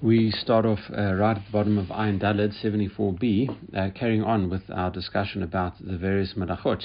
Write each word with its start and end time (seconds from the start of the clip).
We 0.00 0.30
start 0.30 0.64
off 0.64 0.78
uh, 0.96 1.14
right 1.14 1.36
at 1.36 1.44
the 1.44 1.50
bottom 1.50 1.76
of 1.76 1.86
Ayin 1.86 2.20
Daled 2.20 2.54
74b, 2.62 3.74
uh, 3.76 3.90
carrying 3.98 4.22
on 4.22 4.48
with 4.48 4.62
our 4.72 4.92
discussion 4.92 5.42
about 5.42 5.72
the 5.84 5.98
various 5.98 6.34
malachot 6.36 6.84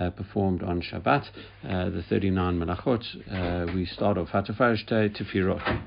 uh, 0.00 0.08
performed 0.08 0.62
on 0.62 0.80
Shabbat, 0.80 1.26
uh, 1.68 1.90
the 1.90 2.02
39 2.08 2.58
malachot. 2.58 3.04
Uh, 3.30 3.70
we 3.74 3.84
start 3.84 4.16
off 4.16 4.28
Hatafarishte 4.28 5.14
Tefirot. 5.14 5.82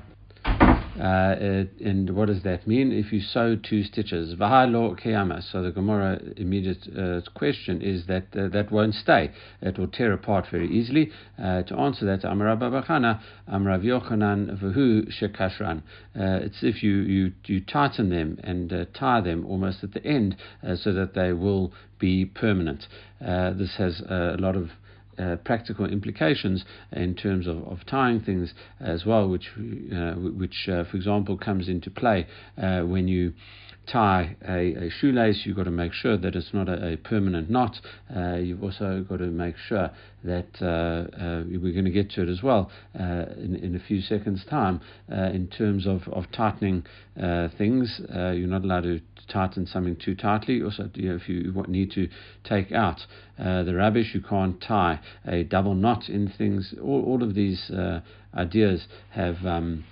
Uh, 1.00 1.64
and 1.84 2.10
what 2.14 2.26
does 2.26 2.42
that 2.42 2.66
mean? 2.66 2.92
If 2.92 3.12
you 3.12 3.20
sew 3.20 3.56
two 3.56 3.84
stitches, 3.84 4.34
v'halo. 4.34 4.88
So 5.52 5.62
the 5.62 5.70
Gemara 5.70 6.20
immediate 6.36 6.88
uh, 6.96 7.20
question 7.34 7.80
is 7.82 8.06
that 8.06 8.26
uh, 8.36 8.48
that 8.48 8.72
won't 8.72 8.94
stay. 8.94 9.30
It 9.62 9.78
will 9.78 9.88
tear 9.88 10.12
apart 10.12 10.46
very 10.50 10.68
easily. 10.68 11.10
Uh, 11.38 11.62
to 11.62 11.76
answer 11.76 12.04
that, 12.06 12.24
Amar 12.24 12.56
Babachana, 12.56 13.20
Amar 13.46 13.78
Yochanan 13.78 14.60
v'hu 14.60 15.08
shekashran. 15.20 15.82
Uh, 16.18 16.44
it's 16.44 16.62
if 16.62 16.82
you, 16.82 16.96
you, 16.96 17.32
you 17.44 17.60
tighten 17.60 18.10
them 18.10 18.38
and 18.42 18.72
uh, 18.72 18.84
tie 18.94 19.20
them 19.20 19.46
almost 19.46 19.84
at 19.84 19.92
the 19.92 20.04
end 20.04 20.36
so 20.76 20.92
that 20.92 21.14
they 21.14 21.32
will 21.32 21.72
be 21.98 22.24
permanent. 22.24 22.86
this 23.20 23.74
has 23.76 24.00
a 24.00 24.36
lot 24.38 24.56
of 24.56 24.70
uh, 25.18 25.36
practical 25.44 25.86
implications 25.86 26.64
in 26.92 27.14
terms 27.14 27.46
of, 27.46 27.58
of 27.68 27.78
tying 27.86 28.20
things 28.20 28.54
as 28.80 29.04
well, 29.04 29.28
which, 29.28 29.48
uh, 29.56 30.14
which 30.14 30.68
uh, 30.68 30.84
for 30.84 30.96
example, 30.96 31.36
comes 31.36 31.68
into 31.68 31.90
play 31.90 32.26
when 32.56 33.08
you 33.08 33.32
tie 33.88 34.36
a, 34.46 34.86
a, 34.86 34.90
shoelace, 34.90 35.42
you've 35.44 35.56
got 35.56 35.64
to 35.64 35.70
make 35.70 35.92
sure 35.92 36.16
that 36.16 36.36
it's 36.36 36.52
not 36.52 36.68
a, 36.68 36.92
a 36.92 36.96
permanent 36.96 37.50
knot. 37.50 37.80
Uh, 38.14 38.34
you've 38.34 38.62
also 38.62 39.04
got 39.08 39.18
to 39.18 39.26
make 39.26 39.56
sure 39.56 39.90
that 40.24 40.48
uh, 40.60 41.16
uh, 41.16 41.44
we're 41.46 41.72
going 41.72 41.84
to 41.84 41.90
get 41.90 42.10
to 42.10 42.22
it 42.22 42.28
as 42.28 42.42
well 42.42 42.70
uh, 42.98 43.24
in, 43.36 43.58
in 43.62 43.76
a 43.76 43.80
few 43.86 44.00
seconds' 44.00 44.44
time. 44.44 44.80
Uh, 45.10 45.30
in 45.30 45.46
terms 45.48 45.86
of, 45.86 46.02
of 46.08 46.30
tightening 46.32 46.84
things, 47.56 48.00
you're 48.08 48.46
not 48.46 48.62
allowed 48.62 48.82
to 48.82 49.00
tighten 49.28 49.66
something 49.66 49.96
too 49.96 50.14
tightly. 50.14 50.62
Also, 50.62 50.88
you 50.94 51.08
know, 51.08 51.16
if 51.16 51.28
you 51.28 51.52
need 51.68 51.90
to 51.92 52.08
take 52.44 52.72
out 52.72 53.06
the 53.38 53.74
rubbish, 53.74 54.14
you 54.14 54.20
can't 54.20 54.60
tie 54.60 55.00
a 55.26 55.44
double 55.44 55.74
knot 55.74 56.08
in 56.08 56.32
things. 56.36 56.74
All, 56.80 57.04
all 57.04 57.22
of 57.22 57.34
these 57.34 57.70
ideas 58.34 58.86
have. 59.10 59.44
Um, 59.44 59.84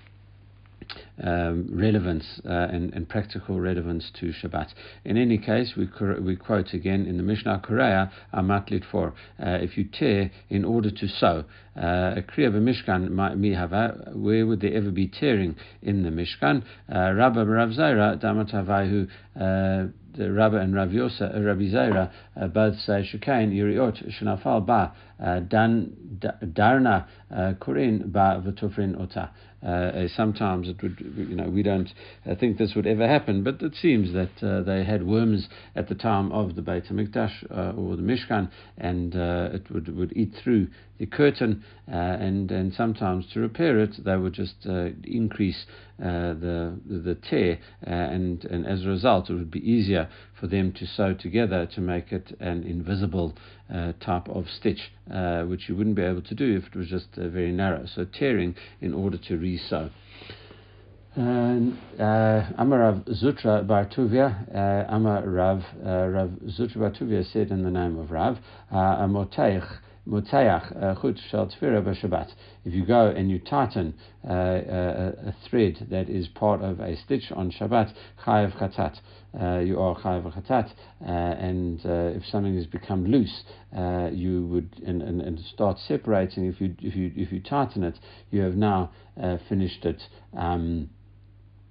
um, 1.23 1.69
relevance 1.71 2.41
uh, 2.45 2.53
and, 2.53 2.93
and, 2.95 3.09
practical 3.09 3.61
relevance 3.61 4.11
to 4.21 4.33
Shabbat. 4.33 4.69
In 5.05 5.17
any 5.17 5.39
case, 5.39 5.75
we, 5.77 5.89
we 6.21 6.37
quote 6.37 6.75
again 6.75 7.07
in 7.07 7.17
the 7.17 7.23
Mishnah 7.23 7.61
Korea, 7.65 8.11
Amatlit 8.35 8.85
for 8.91 9.15
uh, 9.41 9.59
if 9.61 9.77
you 9.79 9.85
tear 9.85 10.31
in 10.51 10.65
order 10.65 10.91
to 10.91 11.09
sew. 11.09 11.45
Uh, 11.77 12.15
a 12.17 12.23
kriya 12.23 12.51
b'mishkan 12.51 13.11
mihava, 13.11 14.15
where 14.15 14.47
would 14.47 14.61
there 14.61 14.75
ever 14.75 14.91
be 14.91 15.09
tearing 15.09 15.57
in 15.83 16.03
the 16.03 16.11
Mishkan? 16.11 16.63
Uh, 16.95 17.13
Rabba 17.13 17.45
Rav 17.45 17.71
Zaira, 17.71 18.23
Damat 18.23 18.55
uh, 18.55 19.93
the 20.17 20.33
Rabba 20.33 20.57
and 20.57 20.75
Rav 20.75 20.89
Yosa, 20.89 21.45
Rabbi 21.45 21.65
Zaira 21.65 22.11
both 22.53 22.79
say 22.81 23.07
Shekain 23.13 23.53
Yiriot 23.53 24.11
Shnafal 24.19 24.65
Ba 24.65 24.95
Uh, 25.23 25.41
Dan 25.41 26.21
Darna 26.53 27.09
uh, 27.31 27.55
Kurin 27.61 28.13
Ba 28.13 28.43
V'Tofrin 28.45 29.01
Ota. 29.01 29.31
Uh, 29.67 29.91
eh, 29.95 30.09
sometimes 30.15 30.69
it 30.69 30.81
would, 30.83 30.97
you 31.17 31.35
know, 31.35 31.49
we 31.49 31.63
don't 31.63 31.89
uh, 32.31 32.35
think 32.37 32.59
this 32.59 32.75
would 32.77 32.87
ever 32.87 33.09
happen, 33.09 33.43
but 33.43 33.61
it 33.63 33.75
seems 33.75 34.13
that 34.13 34.31
uh, 34.43 34.63
they 34.63 34.85
had 34.85 35.05
worms 35.05 35.49
at 35.75 35.89
the 35.89 35.95
time 35.95 36.31
of 36.31 36.55
the 36.55 36.63
Beit 36.63 36.85
HaMikdash 36.85 37.51
uh, 37.51 37.73
or 37.73 37.97
the 37.97 38.03
Mishkan, 38.03 38.49
and 38.79 39.15
it 39.15 39.69
would, 39.73 39.97
would 39.97 40.13
eat 40.15 40.33
through 40.45 40.69
the 40.99 41.07
curtain, 41.07 41.65
and, 41.87 42.51
and 42.53 42.73
sometimes 42.75 43.27
to 43.33 43.41
repair 43.41 43.81
it, 43.81 43.97
they 44.05 44.17
would 44.17 44.35
just 44.35 44.67
increase 45.05 45.67
the, 45.99 46.79
the 46.87 47.17
tear, 47.29 47.59
and, 47.83 48.45
and 48.45 48.67
as 48.67 48.85
a 48.85 48.89
result, 48.89 49.31
it 49.31 49.35
would 49.35 49.51
be 49.51 49.69
easier 49.69 50.09
for 50.39 50.47
them 50.47 50.73
to 50.73 50.87
sew 50.87 51.15
together 51.15 51.67
to 51.75 51.81
make 51.81 52.13
it 52.13 52.37
an 52.41 52.63
invisible 52.65 53.35
uh, 53.73 53.93
type 54.01 54.29
of 54.29 54.47
stitch, 54.49 54.93
uh, 55.13 55.43
which 55.43 55.69
you 55.69 55.77
wouldn't 55.77 55.97
be 55.97 56.03
able 56.03 56.23
to 56.23 56.35
do 56.35 56.57
if 56.57 56.67
it 56.67 56.77
was 56.77 56.89
just 56.89 57.07
uh, 57.17 57.29
very 57.29 57.53
narrow. 57.53 57.87
So 57.87 58.05
tearing 58.05 58.55
in 58.81 58.95
order 58.95 59.19
to 59.19 59.39
resew. 59.39 59.91
Uh, 61.19 62.53
Amar 62.59 62.79
Rav 62.81 62.97
Zutra 63.07 63.67
Bar 63.67 63.87
Tuvia, 63.87 64.55
uh, 64.55 64.95
Amar 64.95 65.27
Rav, 65.27 65.65
uh, 65.85 66.09
Rav 66.09 66.31
Zutra 66.47 66.81
Bar 66.81 66.91
Tuvia 66.91 67.25
said 67.33 67.51
in 67.51 67.63
the 67.63 67.71
name 67.71 67.99
of 67.99 68.11
Rav, 68.11 68.37
Amoteich 68.71 69.67
Mutayach 70.09 70.71
uh, 70.83 70.95
chut 71.31 71.53
shel 71.59 71.83
b'Shabbat. 71.83 72.31
If 72.65 72.75
you 72.75 72.87
go 72.87 73.09
and 73.09 73.29
you 73.29 73.41
tighten 73.41 73.95
uh, 74.25 74.33
a, 74.33 75.13
a, 75.27 75.35
thread 75.49 75.89
that 75.91 76.09
is 76.09 76.29
part 76.29 76.63
of 76.63 76.79
a 76.79 76.97
stitch 76.97 77.33
on 77.33 77.51
Shabbat, 77.51 77.93
chayav 78.25 78.57
chatat. 78.57 79.01
Uh, 79.39 79.59
you 79.61 79.81
are 79.81 79.97
chayav 79.97 80.33
chatat, 80.33 80.71
uh, 81.03 81.11
and 81.11 81.85
uh, 81.85 82.17
if 82.17 82.25
something 82.27 82.55
has 82.55 82.67
become 82.67 83.07
loose, 83.07 83.43
uh, 83.77 84.09
you 84.13 84.47
would 84.47 84.81
and, 84.87 85.03
and, 85.03 85.21
and, 85.21 85.41
start 85.41 85.77
separating. 85.79 86.47
If 86.47 86.61
you 86.61 86.77
if 86.81 86.95
you 86.95 87.11
if 87.17 87.33
you 87.33 87.41
tighten 87.41 87.83
it, 87.83 87.99
you 88.31 88.43
have 88.43 88.55
now 88.55 88.91
finished 89.49 89.85
it. 89.85 90.03
Um, 90.37 90.91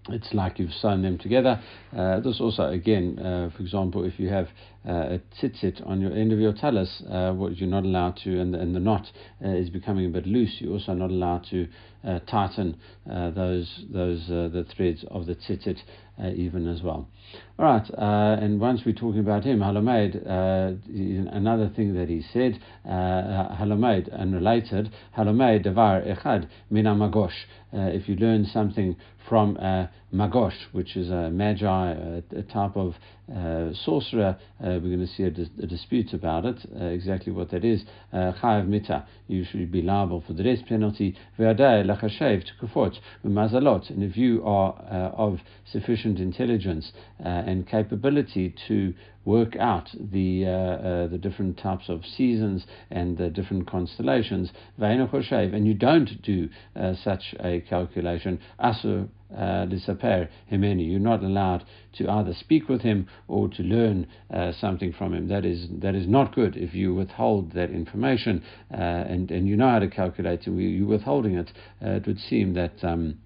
it's 0.10 0.34
like 0.34 0.60
you've 0.60 0.74
sewn 0.74 1.02
them 1.02 1.18
together. 1.18 1.60
Uh, 1.96 2.20
this 2.20 2.40
also, 2.40 2.70
again, 2.70 3.18
uh, 3.20 3.50
for 3.56 3.64
example, 3.64 4.04
if 4.04 4.20
you 4.20 4.30
have 4.30 4.48
uh, 4.88 5.16
a 5.16 5.22
tzitzit 5.42 5.86
on 5.88 6.00
your 6.00 6.12
end 6.12 6.32
of 6.32 6.40
your 6.40 6.54
talus, 6.54 7.02
uh, 7.10 7.32
what 7.32 7.58
you're 7.58 7.70
not 7.70 7.84
allowed 7.84 8.16
to, 8.18 8.40
and 8.40 8.54
the, 8.54 8.60
and 8.60 8.76
the 8.76 8.80
knot 8.80 9.08
uh, 9.44 9.50
is 9.50 9.70
becoming 9.70 10.06
a 10.06 10.10
bit 10.10 10.28
loose, 10.28 10.58
you're 10.60 10.74
also 10.74 10.94
not 10.94 11.10
allowed 11.10 11.44
to 11.50 11.68
uh, 12.06 12.20
tighten 12.30 12.78
those 13.08 13.84
those 13.92 14.28
the 14.28 14.64
threads 14.76 15.04
of 15.10 15.26
the 15.26 15.34
tzitzit 15.36 15.80
even 16.36 16.68
as 16.68 16.84
well. 16.84 17.10
All 17.58 17.66
right, 17.66 17.90
and 18.44 18.60
once 18.60 18.82
we're 18.86 18.94
talking 18.94 19.22
about 19.22 19.44
him, 19.44 19.60
Halomed, 19.60 20.16
another 21.34 21.70
thing 21.76 21.96
that 21.96 22.08
he 22.10 22.22
said, 22.32 22.60
uh, 22.86 23.56
Halomed, 23.56 24.08
and 24.12 24.36
related, 24.36 24.92
Halomed 25.18 25.64
Devar 25.64 26.02
Echad 26.02 26.48
Mina 26.70 26.94
Magosh. 26.94 27.46
If 27.80 28.08
you 28.08 28.16
learn 28.16 28.46
something 28.46 28.96
from 29.28 29.58
uh, 29.58 29.88
Magosh, 30.14 30.56
which 30.72 30.96
is 30.96 31.10
a 31.10 31.30
magi, 31.30 31.92
a, 31.92 32.22
a 32.38 32.44
type 32.44 32.78
of 32.78 32.96
uh, 33.34 33.74
sorcerer. 33.74 34.38
Uh, 34.62 34.80
we're 34.82 34.96
going 34.96 35.00
to 35.00 35.08
see 35.08 35.24
a, 35.24 35.32
dis- 35.32 35.50
a 35.62 35.66
dispute 35.66 36.14
about 36.14 36.46
it, 36.46 36.58
uh, 36.80 36.86
exactly 36.86 37.34
what 37.34 37.50
that 37.52 37.66
is. 37.66 37.84
Uh, 38.14 38.32
chayav 38.42 38.68
mita, 38.68 39.06
you 39.28 39.44
should 39.44 39.72
be 39.72 39.82
liable 39.82 40.24
for 40.26 40.34
the 40.34 40.44
death 40.44 40.66
penalty. 40.68 41.16
lachashev 41.40 42.44
tukufot 42.46 42.96
mazalot. 43.26 43.90
And 43.90 44.04
if 44.04 44.16
you 44.16 44.44
are 44.46 44.76
uh, 44.90 45.16
of 45.18 45.40
sufficient 45.72 46.20
intelligence 46.20 46.92
uh, 47.24 47.28
and 47.28 47.68
capability 47.68 48.56
to 48.68 48.94
work 49.26 49.56
out 49.58 49.90
the 50.00 50.46
uh, 50.46 51.08
the 51.08 51.18
different 51.18 51.58
types 51.58 51.90
of 51.90 52.06
seasons 52.06 52.66
and 52.92 53.18
the 53.18 53.30
different 53.30 53.68
constellations, 53.68 54.52
and 54.78 55.68
you 55.68 55.74
don't 55.74 56.22
do 56.22 56.50
such 57.04 57.36
a 57.40 57.62
calculation, 57.62 58.40
asur 58.60 59.10
uh, 59.36 59.66
disappear 59.66 60.30
himeni. 60.52 60.90
You're 60.90 61.00
not 61.00 61.24
allowed 61.24 61.66
to 61.94 62.10
either 62.10 62.34
speak 62.34 62.70
with 62.70 62.82
him 62.82 63.08
or 63.28 63.50
to 63.50 63.64
learn 63.64 64.08
uh, 64.34 64.52
something 64.54 64.94
from 64.94 65.14
him. 65.14 65.28
That 65.28 65.46
is 65.46 65.68
that 65.82 65.96
is 65.96 66.08
not 66.08 66.36
good. 66.36 66.56
If 66.56 66.74
you 66.74 66.94
withhold 66.94 67.54
that 67.54 67.72
information 67.72 68.44
uh, 68.72 68.78
and 68.78 69.32
and 69.32 69.48
you 69.48 69.58
know 69.58 69.70
how 69.70 69.80
to 69.80 69.88
calculate 69.88 70.42
it, 70.42 70.52
you're 70.52 70.88
withholding 70.88 71.36
it. 71.36 71.52
Uh, 71.84 71.92
it 71.92 72.08
would 72.08 72.20
seem 72.20 72.54
that. 72.54 72.84
Um, 72.84 73.20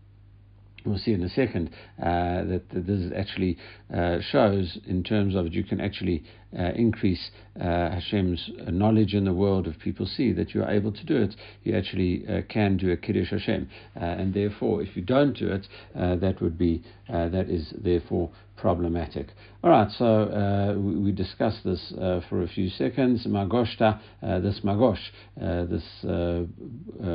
we'll 0.85 0.97
see 0.97 1.13
in 1.13 1.23
a 1.23 1.29
second 1.29 1.69
uh, 2.01 2.43
that, 2.43 2.63
that, 2.73 2.87
this 2.87 3.11
actually 3.15 3.57
uh, 3.93 4.17
shows 4.21 4.77
in 4.87 5.03
terms 5.03 5.35
of 5.35 5.53
you 5.53 5.63
can 5.63 5.81
actually 5.81 6.23
uh, 6.57 6.71
increase 6.75 7.29
uh, 7.59 7.63
Hashem's 7.63 8.49
knowledge 8.67 9.13
in 9.13 9.25
the 9.25 9.33
world. 9.33 9.67
If 9.67 9.77
people 9.79 10.07
see 10.07 10.31
that 10.33 10.55
you 10.55 10.63
are 10.63 10.71
able 10.71 10.91
to 10.91 11.05
do 11.05 11.15
it, 11.15 11.35
you 11.63 11.75
actually 11.75 12.25
uh, 12.27 12.41
can 12.49 12.77
do 12.77 12.91
a 12.91 12.97
Kiddush 12.97 13.29
Hashem. 13.29 13.69
Uh, 13.95 13.99
and 13.99 14.33
therefore, 14.33 14.81
if 14.81 14.95
you 14.95 15.03
don't 15.03 15.37
do 15.37 15.47
it, 15.47 15.67
that 15.93 16.41
would 16.41 16.57
be, 16.57 16.83
that 17.07 17.49
is 17.49 17.71
therefore 17.77 18.31
problematic. 18.57 19.27
All 19.63 19.69
right, 19.69 19.91
so 19.91 20.75
we, 20.77 20.95
we, 20.95 21.11
discussed 21.11 21.63
this 21.63 21.93
for 22.29 22.41
a 22.41 22.47
few 22.47 22.69
seconds. 22.69 23.27
Magoshta, 23.27 23.99
this 24.21 24.61
Magosh, 24.63 24.97
this 25.37 25.83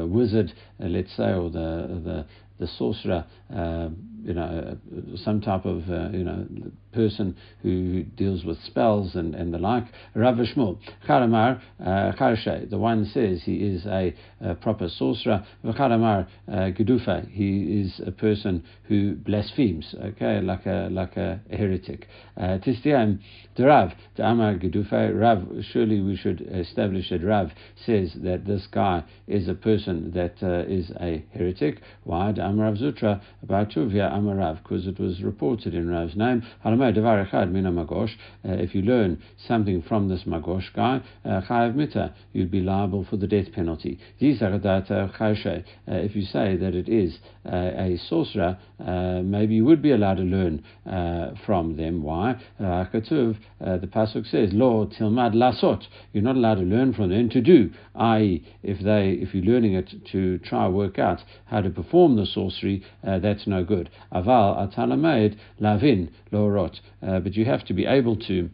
wizard, 0.09 0.53
let's 0.79 1.17
say, 1.17 1.33
or 1.33 1.51
the, 1.51 2.01
the 2.05 2.27
the 2.59 2.67
sorcerer, 2.67 3.25
uh, 3.55 3.89
you 4.23 4.35
know, 4.35 4.79
some 5.17 5.41
type 5.41 5.65
of, 5.65 5.89
uh, 5.91 6.09
you 6.11 6.25
know, 6.25 6.47
person 6.95 7.37
who 7.63 8.03
deals 8.03 8.45
with 8.45 8.59
spells 8.65 9.15
and, 9.15 9.35
and 9.35 9.53
the 9.53 9.59
like. 9.59 9.85
Rav 10.15 10.37
Shmuel, 10.37 10.79
Charamar 11.07 11.61
uh, 11.85 12.67
the 12.71 12.79
one 12.79 13.05
says 13.07 13.43
he 13.45 13.57
is 13.57 13.85
a, 13.87 14.15
a 14.41 14.55
proper 14.55 14.89
sorcerer. 14.89 15.45
Charamar 15.65 16.27
uh, 16.49 16.53
Gedufa, 16.53 17.29
he 17.31 17.81
is 17.83 18.01
a 18.07 18.13
person 18.13 18.63
who 18.85 19.15
blasphemes, 19.17 19.95
okay, 20.03 20.41
like 20.41 20.67
a 20.67 20.89
like 20.91 21.17
a 21.17 21.41
heretic. 21.51 22.07
Uh, 22.37 22.59
Tistiam, 22.59 23.19
Rav, 23.59 23.93
the 24.17 24.27
Amar 24.27 24.55
Gedufa, 24.55 25.19
Rav, 25.19 25.65
surely 25.73 26.01
we 26.01 26.17
should 26.17 26.41
establish 26.53 27.11
that 27.11 27.25
Rav 27.25 27.51
says 27.87 28.13
that 28.23 28.45
this 28.47 28.67
guy 28.71 29.05
is 29.27 29.49
a 29.49 29.55
person 29.55 30.13
that 30.13 30.35
uh, 30.43 30.65
is 30.71 30.91
a 31.01 31.25
heretic. 31.33 31.81
Why? 32.05 32.31
Amar 32.31 32.73
Zutra, 32.73 33.21
about 33.43 33.71
Tuvia, 33.71 34.13
Amarav, 34.13 34.63
because 34.63 34.87
it 34.87 34.99
was 34.99 35.23
reported 35.23 35.75
in 35.75 35.89
Rav's 35.89 36.17
name. 36.17 36.43
Uh, 36.85 38.53
if 38.53 38.75
you 38.75 38.83
learn 38.83 39.23
something 39.49 39.83
from 39.83 40.09
this 40.09 40.25
Magosh 40.25 40.73
guy, 40.75 41.01
uh, 41.25 41.41
Chayav 41.43 41.75
Mita, 41.75 42.15
you'd 42.33 42.51
be 42.51 42.61
liable 42.61 43.05
for 43.09 43.17
the 43.17 43.27
death 43.27 43.51
penalty. 43.53 43.99
Uh, 44.21 44.27
if 45.87 46.17
you 46.17 46.23
say 46.23 46.57
that 46.57 46.75
it 46.75 46.89
is 46.89 47.19
a 47.47 47.99
sorcerer, 48.09 48.59
maybe 49.25 49.55
you 49.55 49.65
would 49.65 49.83
be 49.83 49.93
allowed 49.93 50.17
to 50.17 50.23
learn 50.23 50.63
from 51.47 51.77
them. 51.77 52.03
Why? 52.03 52.37
the 52.59 53.89
pasuk 53.89 54.27
says, 54.27 54.53
"Lo 54.53 54.87
tilmad 54.87 55.35
lasot." 55.35 55.87
You're 56.13 56.23
not 56.23 56.37
allowed 56.37 56.57
to 56.57 56.63
learn 56.63 56.93
from 56.93 57.11
them 57.11 57.29
to 57.31 57.41
do, 57.41 57.71
i.e., 57.95 58.45
if 58.63 58.81
they 58.81 59.11
if 59.13 59.35
you're 59.35 59.45
learning 59.45 59.75
it 59.75 59.93
to 60.13 60.39
try 60.39 60.69
work 60.69 60.99
out 60.99 61.23
how 61.47 61.61
to 61.61 61.71
perform 61.71 62.17
the 62.17 62.27
sorcery, 62.27 62.83
uh, 63.07 63.19
that's 63.19 63.47
no 63.47 63.65
good. 63.65 63.91
Aval 64.13 64.75
atalamed 64.75 65.37
lavin 65.59 66.11
lorot, 66.33 66.74
uh, 66.74 66.74
Uh, 67.03 67.21
but 67.21 67.35
you 67.35 67.45
have 67.45 67.65
to 67.67 67.75
be 67.75 67.87
able 67.87 68.17
to 68.17 68.51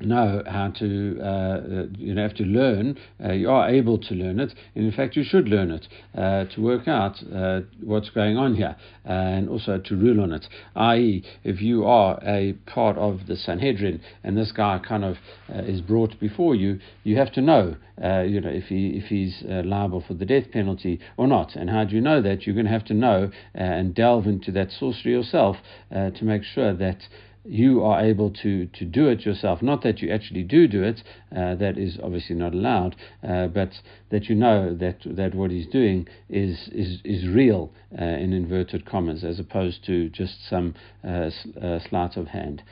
know 0.00 0.42
how 0.46 0.70
to, 0.78 1.18
uh, 1.20 1.24
uh, 1.24 1.86
you 1.96 2.16
have 2.16 2.34
to 2.34 2.44
learn, 2.44 2.98
uh, 3.24 3.32
you 3.32 3.50
are 3.50 3.68
able 3.68 3.98
to 3.98 4.14
learn 4.14 4.40
it, 4.40 4.54
and 4.74 4.84
in 4.84 4.92
fact 4.92 5.16
you 5.16 5.24
should 5.24 5.48
learn 5.48 5.70
it 5.70 5.86
uh, 6.16 6.44
to 6.54 6.60
work 6.60 6.88
out 6.88 7.16
uh, 7.34 7.60
what's 7.82 8.10
going 8.10 8.36
on 8.36 8.54
here 8.54 8.76
and 9.04 9.48
also 9.48 9.78
to 9.78 9.96
rule 9.96 10.20
on 10.20 10.32
it. 10.32 10.46
I.e., 10.74 11.24
if 11.44 11.60
you 11.60 11.84
are 11.84 12.18
a 12.22 12.54
part 12.66 12.96
of 12.96 13.26
the 13.26 13.36
Sanhedrin 13.36 14.00
and 14.24 14.36
this 14.36 14.52
guy 14.52 14.80
kind 14.86 15.04
of 15.04 15.16
uh, 15.52 15.58
is 15.58 15.80
brought 15.80 16.18
before 16.20 16.54
you, 16.54 16.78
you 17.04 17.16
have 17.16 17.32
to 17.32 17.40
know, 17.40 17.76
you 17.98 18.40
know, 18.40 18.48
if 18.48 18.64
he 18.64 18.88
if 18.96 19.04
he's 19.04 19.42
liable 19.46 20.02
for 20.06 20.14
the 20.14 20.24
death 20.24 20.50
penalty 20.50 20.98
or 21.18 21.26
not. 21.26 21.54
And 21.54 21.68
how 21.68 21.84
do 21.84 21.94
you 21.94 22.00
know 22.00 22.22
that? 22.22 22.46
You're 22.46 22.54
going 22.54 22.66
to 22.66 22.72
have 22.72 22.86
to 22.86 22.94
know 22.94 23.30
and 23.54 23.94
delve 23.94 24.26
into 24.26 24.50
that 24.52 24.70
sorcery 24.70 25.12
yourself 25.12 25.56
to 25.90 26.24
make 26.24 26.42
sure 26.42 26.72
that 26.74 26.98
you 27.44 27.82
are 27.82 28.00
able 28.04 28.30
to, 28.30 28.66
to 28.66 28.84
do 28.84 29.08
it 29.08 29.24
yourself. 29.24 29.62
Not 29.62 29.82
that 29.82 30.00
you 30.00 30.10
actually 30.10 30.42
do 30.42 30.68
do 30.68 30.82
it, 30.82 31.02
uh, 31.34 31.54
that 31.56 31.78
is 31.78 31.98
obviously 32.02 32.36
not 32.36 32.52
allowed, 32.52 32.96
uh, 33.26 33.46
but 33.48 33.70
that 34.10 34.28
you 34.28 34.34
know 34.34 34.74
that, 34.74 34.98
that 35.04 35.34
what 35.34 35.50
he's 35.50 35.66
doing 35.66 36.06
is, 36.28 36.68
is, 36.72 37.00
is 37.04 37.26
real, 37.26 37.72
uh, 37.98 38.04
in 38.04 38.32
inverted 38.32 38.84
commas, 38.84 39.24
as 39.24 39.38
opposed 39.38 39.84
to 39.86 40.08
just 40.10 40.46
some 40.48 40.74
uh, 41.04 41.30
uh, 41.60 41.78
sleight 41.88 42.16
of 42.16 42.28
hand. 42.28 42.62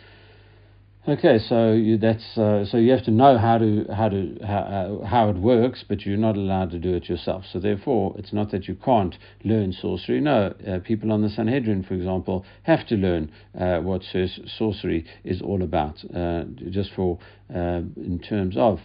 Okay, 1.09 1.39
so 1.39 1.73
you, 1.73 1.97
that's 1.97 2.37
uh, 2.37 2.67
so 2.67 2.77
you 2.77 2.91
have 2.91 3.03
to 3.05 3.11
know 3.11 3.39
how 3.39 3.57
to 3.57 3.87
how 3.91 4.11
to 4.11 4.37
how, 4.47 4.59
uh, 5.01 5.07
how 5.07 5.31
it 5.31 5.39
works, 5.39 5.83
but 5.89 6.05
you're 6.05 6.19
not 6.19 6.37
allowed 6.37 6.71
to 6.73 6.79
do 6.79 6.93
it 6.93 7.09
yourself. 7.09 7.45
So 7.51 7.59
therefore, 7.59 8.15
it's 8.19 8.35
not 8.35 8.51
that 8.51 8.69
you 8.69 8.75
can't 8.75 9.15
learn 9.43 9.73
sorcery. 9.73 10.21
No, 10.21 10.53
uh, 10.67 10.81
people 10.81 11.11
on 11.11 11.23
the 11.23 11.31
Sanhedrin, 11.31 11.83
for 11.83 11.95
example, 11.95 12.45
have 12.65 12.87
to 12.89 12.95
learn 12.97 13.33
uh, 13.59 13.79
what 13.79 14.03
sorcery 14.59 15.07
is 15.25 15.41
all 15.41 15.63
about, 15.63 15.97
uh, 16.15 16.45
just 16.69 16.91
for 16.95 17.19
uh, 17.55 17.81
in 17.97 18.21
terms 18.23 18.59
of 18.59 18.81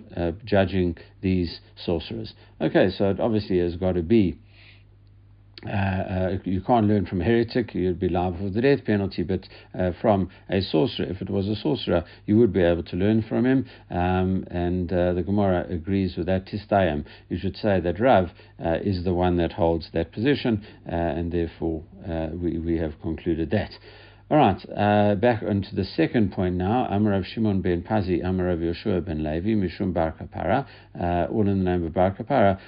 judging 0.45 0.95
these 1.19 1.59
sorcerers. 1.75 2.35
Okay, 2.61 2.89
so 2.89 3.09
it 3.09 3.19
obviously 3.19 3.59
has 3.59 3.75
got 3.75 3.95
to 3.95 4.01
be 4.01 4.39
uh, 5.67 5.71
uh, 5.71 6.37
you 6.43 6.61
can't 6.61 6.87
learn 6.87 7.05
from 7.05 7.21
a 7.21 7.23
heretic, 7.23 7.73
you'd 7.73 7.99
be 7.99 8.09
liable 8.09 8.37
for 8.37 8.49
the 8.49 8.61
death 8.61 8.85
penalty, 8.85 9.23
but 9.23 9.47
uh, 9.77 9.91
from 10.01 10.29
a 10.49 10.61
sorcerer, 10.61 11.05
if 11.07 11.21
it 11.21 11.29
was 11.29 11.47
a 11.47 11.55
sorcerer, 11.55 12.03
you 12.25 12.37
would 12.37 12.53
be 12.53 12.61
able 12.61 12.83
to 12.83 12.95
learn 12.95 13.23
from 13.27 13.45
him. 13.45 13.65
Um, 13.89 14.45
and 14.49 14.91
uh, 14.91 15.13
the 15.13 15.23
Gemara 15.23 15.65
agrees 15.69 16.15
with 16.17 16.25
that. 16.27 16.45
Tistayim, 16.45 17.05
you 17.29 17.37
should 17.37 17.55
say 17.57 17.79
that 17.79 17.99
Rav 17.99 18.29
uh, 18.63 18.77
is 18.83 19.03
the 19.03 19.13
one 19.13 19.37
that 19.37 19.53
holds 19.53 19.89
that 19.93 20.11
position, 20.11 20.65
uh, 20.87 20.95
and 20.95 21.31
therefore 21.31 21.83
we, 22.33 22.57
we 22.59 22.77
have 22.77 22.93
concluded 23.01 23.49
that. 23.51 23.71
All 24.33 24.39
right, 24.39 24.65
uh, 24.75 25.13
back 25.13 25.43
onto 25.43 25.75
the 25.75 25.83
second 25.83 26.31
point 26.31 26.55
now. 26.55 26.87
Amarav 26.91 27.23
Shimon 27.23 27.61
ben 27.61 27.83
Pazi, 27.83 28.23
Amarav 28.23 28.57
Yoshua 28.57 29.05
ben 29.05 29.23
Levi, 29.23 29.49
Mishum 29.49 29.93
Bar 29.93 30.15
Kappara, 30.19 30.65
uh, 30.99 31.31
all 31.31 31.47
in 31.47 31.63
the 31.63 31.69
name 31.69 31.85
of 31.85 31.93
Bar 31.93 32.15
Kappara. 32.15 32.59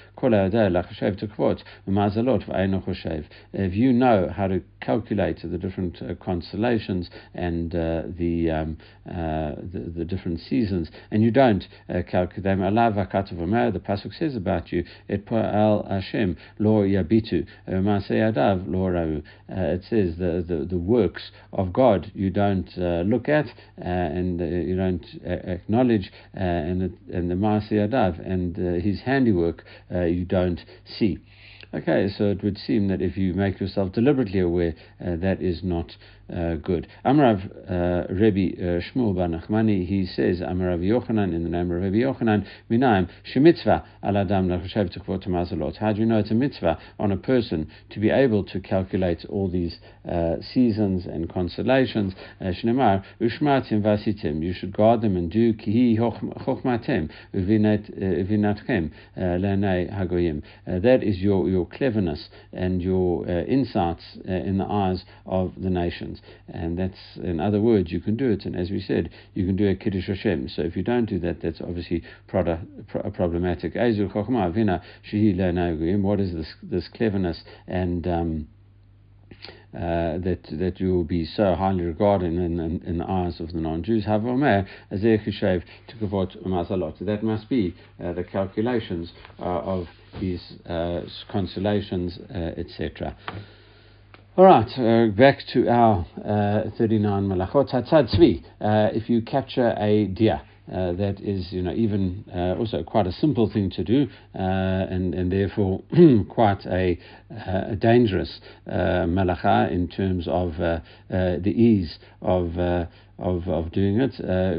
If 3.53 3.73
you 3.73 3.94
know 3.94 4.29
how 4.29 4.47
to 4.47 4.62
calculate 4.86 5.40
the 5.44 5.58
different 5.58 6.02
uh, 6.02 6.14
constellations 6.24 7.10
and 7.34 7.74
uh, 7.74 8.04
the, 8.18 8.52
um, 8.52 8.78
uh, 9.10 9.56
the, 9.74 9.92
the 9.98 10.06
different 10.06 10.40
seasons, 10.40 10.90
and 11.12 11.24
you 11.24 11.32
don't 11.32 11.66
uh, 11.90 12.02
calculate 12.10 12.44
them, 12.44 12.60
the 12.60 13.80
pasuk 13.80 14.14
says 14.18 14.36
about 14.36 14.72
you, 14.72 14.84
et 15.10 15.22
al 15.32 15.86
Hashem 15.90 16.38
lo 16.60 16.84
yabitu, 16.84 17.46
lo 17.68 18.88
rau. 18.88 19.22
It 19.48 19.84
says 19.90 20.18
the, 20.18 20.44
the, 20.48 20.66
the 20.70 20.78
works 20.78 21.32
of 21.54 21.74
God 21.74 22.12
you 22.14 22.30
don't 22.30 22.70
look 22.78 23.28
at 23.30 23.48
and 23.78 24.40
you 24.40 24.76
don't 24.76 25.06
acknowledge, 25.24 26.12
and, 26.34 26.98
and 27.12 27.32
the 27.32 27.36
Maaseh 27.36 27.90
Adav 27.90 28.20
and 28.26 28.56
his 28.82 29.02
handiwork 29.02 29.64
you 29.92 30.26
don't 30.26 30.62
see. 30.86 31.20
Okay, 31.75 32.07
so 32.07 32.30
it 32.30 32.42
would 32.42 32.57
seem 32.57 32.88
that 32.88 33.01
if 33.01 33.18
you 33.18 33.33
make 33.33 33.60
yourself 33.60 33.92
deliberately 33.92 34.39
aware, 34.39 34.75
uh, 35.06 35.18
that 35.18 35.42
is 35.42 35.62
not 35.62 35.98
uh, 36.33 36.56
good. 36.56 36.88
Amrav 37.06 37.45
uh, 37.69 38.12
Rebbe 38.12 38.57
uh, 38.57 38.81
Shmuel 38.81 39.16
Bar 39.16 39.27
Nachmani, 39.27 39.86
he 39.86 40.06
says, 40.07 40.39
Amrav 40.39 40.80
Yochanan, 40.80 41.36
in 41.36 41.44
the 41.44 41.50
name 41.50 41.72
of 41.72 41.81
Rebbe 41.81 41.98
Yochanan, 41.98 42.48
Minaim, 42.69 43.07
Shemitzvah 43.33 43.86
al 44.01 44.18
Adam 44.18 44.48
mazalot. 44.48 45.77
How 45.77 45.94
do 45.94 46.00
you 46.00 46.06
know 46.06 46.18
it's 46.18 46.31
a 46.31 46.33
mitzvah 46.33 46.80
on 47.00 47.12
a 47.12 47.18
person 47.18 47.69
to 47.92 48.00
be 48.00 48.10
able 48.10 48.44
to 48.45 48.60
calculate 48.60 49.25
all 49.30 49.50
these 49.50 49.77
uh, 50.10 50.38
seasons 50.42 51.06
and 51.06 51.31
constellations? 51.31 52.16
Uh, 52.42 52.45
Shnemar, 52.45 53.04
Ushmatim 53.22 53.83
Vasitim, 53.83 54.42
you 54.42 54.54
should 54.54 54.75
guard 54.75 55.01
them 55.01 55.18
and 55.18 55.30
do 55.31 55.54
Kihi 55.54 55.98
Chochmatem, 55.98 57.12
Uvinatchem, 57.36 58.92
uh, 59.16 59.19
Lenei 59.19 59.94
Hagoyim. 59.94 60.42
That 60.66 61.04
is 61.04 61.19
your, 61.19 61.48
your 61.50 61.68
cleverness 61.68 62.30
and 62.51 62.81
your 62.81 63.27
insights 63.27 64.04
in 64.25 64.57
the 64.57 64.66
eyes 64.66 65.04
of 65.27 65.54
the 65.57 65.69
nations 65.69 66.14
and 66.47 66.77
that's 66.77 67.17
in 67.23 67.39
other 67.39 67.62
words 67.62 67.91
you 67.91 68.00
can 68.00 68.15
do 68.15 68.31
it. 68.31 68.45
And 68.45 68.56
as 68.56 68.71
we 68.71 68.79
said, 68.79 69.09
you 69.33 69.45
can 69.45 69.56
do 69.56 69.67
a 69.67 69.75
kiddush 69.75 70.07
Hashem. 70.07 70.50
So 70.50 70.62
if 70.62 70.75
you 70.75 70.83
don't 70.83 71.06
do 71.06 71.19
that, 71.19 71.41
that's 71.41 71.62
obviously 71.62 72.03
pro- 72.27 72.59
pro- 72.88 73.12
problematic. 73.12 73.75
What 73.75 73.85
is 76.19 76.33
this 76.33 76.53
this 76.63 76.88
cleverness 76.88 77.44
and 77.67 78.07
um, 78.07 78.47
uh, 79.75 80.19
that 80.19 80.39
that 80.51 80.79
you 80.79 80.94
will 80.94 81.03
be 81.03 81.25
so 81.25 81.53
highly 81.53 81.83
regarded 81.83 82.31
in, 82.31 82.59
in, 82.59 82.81
in 82.86 82.98
the 82.98 83.10
eyes 83.10 83.41
of 83.41 83.51
the 83.51 83.60
non-Jews. 83.60 84.05
That 84.05 84.24
must 87.24 87.50
be 87.50 87.75
uh, 88.01 88.13
the 88.13 88.24
calculations 88.24 89.12
uh, 89.38 89.43
of 89.43 89.88
these 90.22 90.53
uh, 90.65 91.01
constellations, 91.29 92.17
uh, 92.34 92.38
etc. 92.57 93.17
All 94.38 94.44
right, 94.44 94.68
uh, 94.77 95.12
back 95.15 95.39
to 95.54 95.70
our 95.70 96.06
uh, 96.18 96.70
39 96.77 97.30
malachot. 97.30 97.72
Hatzad 97.72 98.13
tzvi, 98.13 98.44
uh, 98.60 98.92
if 98.94 99.10
you 99.10 99.22
capture 99.22 99.74
a 99.77 100.08
deer, 100.08 100.42
uh, 100.70 100.92
that 100.92 101.22
is, 101.22 101.54
you 101.54 101.62
know, 101.62 101.72
even 101.72 102.25
uh, 102.36 102.60
also 102.60 102.84
quite 102.84 103.08
a 103.08 103.13
simple 103.13 103.50
thing 103.50 103.70
to 103.70 103.84
do, 103.86 104.08
uh, 104.38 104.38
and 104.38 105.13
and 105.13 105.32
therefore 105.32 105.84
quite 106.30 106.65
a, 106.65 107.00
a 107.30 107.77
dangerous 107.77 108.42
malacha 108.68 109.72
in 109.72 109.88
terms 109.88 110.27
of 110.27 110.58
the 110.58 111.54
ease 111.56 111.98
of. 112.22 112.58
of, 113.18 113.48
of 113.48 113.72
doing 113.72 114.01
it. 114.01 114.13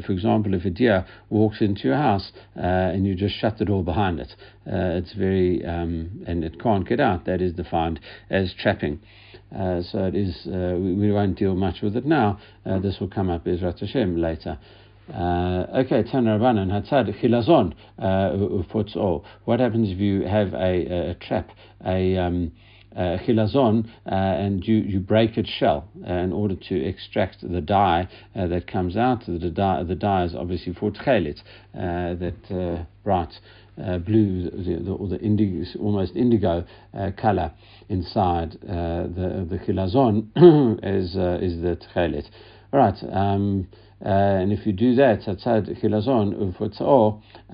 for 0.06 0.12
example, 0.12 0.54
if 0.54 0.64
a 0.64 0.70
deer 0.70 1.04
walks 1.28 1.60
into 1.60 1.82
your 1.88 1.98
house 1.98 2.32
and 2.54 3.06
you 3.06 3.14
just 3.14 3.34
shut 3.38 3.58
the 3.58 3.66
door 3.66 3.84
behind 3.84 4.18
it, 4.18 4.34
it's 4.64 5.12
very, 5.12 5.62
um, 5.66 6.24
and 6.26 6.42
it 6.42 6.58
can't 6.58 6.88
get 6.88 6.98
out, 6.98 7.26
that 7.26 7.42
is 7.42 7.52
defined 7.52 8.00
as 8.30 8.54
trapping. 8.58 8.98
Uh, 9.54 9.82
so 9.82 10.04
it 10.04 10.14
is. 10.14 10.34
Uh, 10.46 10.76
we, 10.78 10.94
we, 10.94 11.12
won't 11.12 11.38
deal 11.38 11.54
much 11.54 11.80
with 11.80 11.96
it 11.96 12.04
now. 12.04 12.38
Uh, 12.64 12.78
this 12.80 12.98
will 12.98 13.08
come 13.08 13.30
up 13.30 13.44
Ezrat 13.44 13.78
Hashem 13.78 14.20
later. 14.20 14.58
Uh, 15.12 15.66
okay, 15.84 16.02
Tan 16.02 16.24
Rabbanan 16.24 16.68
Hatzad 16.68 17.14
Chilazon 17.20 18.68
puts 18.68 18.96
all. 18.96 19.24
What 19.44 19.60
happens 19.60 19.90
if 19.90 19.98
you 19.98 20.22
have 20.22 20.52
a, 20.52 21.10
a 21.10 21.14
trap, 21.14 21.50
a 21.84 22.16
um, 22.16 22.52
uh, 22.96 23.18
chilazon, 23.26 23.86
uh, 24.06 24.14
and 24.14 24.66
you, 24.66 24.76
you 24.76 24.98
break 24.98 25.36
its 25.36 25.50
shell 25.50 25.88
uh, 26.08 26.12
in 26.12 26.32
order 26.32 26.56
to 26.56 26.82
extract 26.82 27.42
the 27.42 27.60
dye 27.60 28.08
uh, 28.34 28.46
that 28.46 28.66
comes 28.66 28.96
out. 28.96 29.24
The 29.26 29.50
dye, 29.50 29.82
the 29.82 29.94
dye 29.94 30.24
is 30.24 30.34
obviously 30.34 30.72
for 30.72 30.90
tchelet, 30.90 31.40
uh, 31.74 32.14
that 32.14 32.86
bright 33.04 33.32
uh, 33.82 33.98
blue 33.98 34.44
the, 34.50 34.82
the, 34.82 34.92
or 34.92 35.08
the 35.08 35.20
indigo, 35.20 35.64
almost 35.78 36.16
indigo 36.16 36.64
color 37.18 37.52
inside 37.90 38.52
the 38.62 39.46
the 39.50 39.58
chilazon 39.58 40.28
is 40.82 41.10
is 41.10 41.60
the 41.60 41.78
tchelet. 41.94 42.30
All 42.72 42.80
right, 42.80 42.96
um, 43.12 43.68
and 44.00 44.52
if 44.52 44.66
you 44.66 44.72
do 44.72 44.94
that, 44.94 45.20
atzad 45.26 45.80
chilazon 45.82 46.34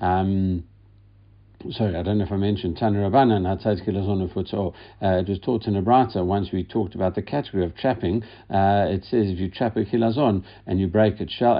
um 0.01 0.63
sorry, 1.71 1.95
I 1.95 2.03
don't 2.03 2.17
know 2.17 2.25
if 2.25 2.31
I 2.31 2.37
mentioned 2.37 2.77
Tanur 2.77 3.09
Rabbanan, 3.09 3.45
uh, 5.01 5.07
it 5.19 5.29
was 5.29 5.39
taught 5.39 5.65
in 5.67 5.75
Abrata 5.75 6.25
once 6.25 6.51
we 6.51 6.63
talked 6.63 6.95
about 6.95 7.15
the 7.15 7.21
category 7.21 7.65
of 7.65 7.75
trapping. 7.75 8.23
Uh, 8.49 8.87
it 8.89 9.03
says 9.05 9.29
if 9.29 9.39
you 9.39 9.49
trap 9.49 9.77
a 9.77 9.85
chilazon 9.85 10.43
and 10.67 10.79
you 10.79 10.87
break 10.87 11.21
it, 11.21 11.29
shall 11.31 11.57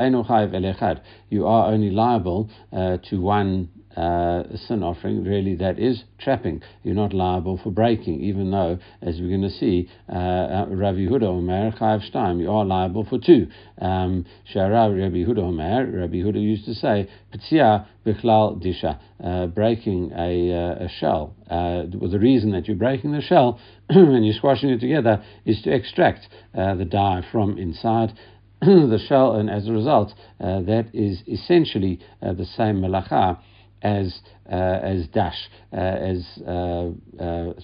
you 1.29 1.48
are 1.48 1.72
only 1.72 1.89
liable 1.89 2.50
uh, 2.72 2.98
to 3.10 3.22
one 3.22 3.69
uh, 3.95 4.43
sin 4.67 4.81
offering, 4.81 5.23
really 5.23 5.55
that 5.55 5.77
is 5.77 6.03
trapping. 6.19 6.62
You're 6.83 6.95
not 6.95 7.13
liable 7.13 7.59
for 7.63 7.71
breaking, 7.71 8.21
even 8.21 8.50
though, 8.50 8.79
as 9.01 9.19
we're 9.19 9.29
going 9.29 9.43
to 9.43 9.50
see, 9.50 9.89
uh, 10.09 10.15
uh 10.15 10.65
Rav 10.69 10.95
Yehuda 10.95 11.23
Omer 11.23 11.71
Chayav 11.71 12.09
Shtaim, 12.09 12.39
you 12.39 12.50
are 12.50 12.65
liable 12.65 13.05
for 13.05 13.19
two. 13.19 13.47
Um, 13.79 14.25
Sharav 14.51 15.00
Rabbi 15.00 15.17
Yehuda 15.17 15.39
Omer, 15.39 15.85
Rabbi 15.85 16.15
Yehuda 16.15 16.41
used 16.41 16.65
to 16.65 16.73
say, 16.73 17.07
Petzia 17.33 17.85
Bichlal 18.05 18.63
Disha, 18.63 19.00
uh, 19.23 19.47
breaking 19.47 20.12
a, 20.17 20.85
a 20.85 20.89
shell. 21.00 21.35
Uh, 21.50 21.83
the 21.83 22.19
reason 22.19 22.51
that 22.51 22.67
you're 22.67 22.77
breaking 22.77 23.12
the 23.12 23.21
shell 23.21 23.59
and 23.89 24.25
you're 24.25 24.33
squashing 24.33 24.69
it 24.69 24.79
together 24.79 25.23
is 25.45 25.62
to 25.62 25.71
extract 25.71 26.27
the 26.53 26.88
dye 26.89 27.23
from 27.31 27.57
inside. 27.57 28.13
the 28.62 29.00
shell, 29.07 29.33
and 29.33 29.50
as 29.50 29.67
a 29.67 29.71
result, 29.71 30.13
that 30.39 30.88
is 30.93 31.21
essentially 31.27 32.00
the 32.21 32.45
same 32.55 32.77
melacha 32.77 33.38
as 33.83 34.21
uh, 34.49 34.55
as 34.55 35.07
dash, 35.07 35.49
uh, 35.71 35.77
as 35.77 36.25
uh, 36.47 36.91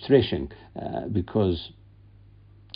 threshing, 0.05 0.51
because 1.11 1.71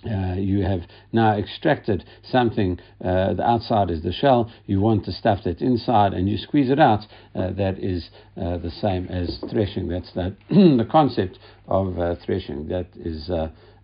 uh, 0.06 0.34
you 0.34 0.64
have 0.64 0.82
now 1.14 1.38
extracted 1.38 2.04
something, 2.30 2.78
uh, 3.04 3.34
the 3.34 3.44
outside 3.44 3.90
is 3.90 4.04
the 4.04 4.12
shell, 4.12 4.52
you 4.66 4.82
want 4.82 5.06
the 5.06 5.12
stuff 5.12 5.40
that's 5.46 5.62
inside 5.62 6.14
and 6.14 6.28
you 6.28 6.38
squeeze 6.38 6.70
it 6.70 6.80
out, 6.80 7.06
uh, 7.36 7.52
that 7.52 7.80
is 7.80 8.10
the 8.36 8.72
same 8.82 9.08
as 9.08 9.42
threshing. 9.50 9.88
That's 9.88 10.12
the, 10.14 10.36
the 10.50 10.88
concept 10.92 11.40
of 11.68 11.96
threshing. 12.26 12.68
That 12.68 12.88
is 12.96 13.32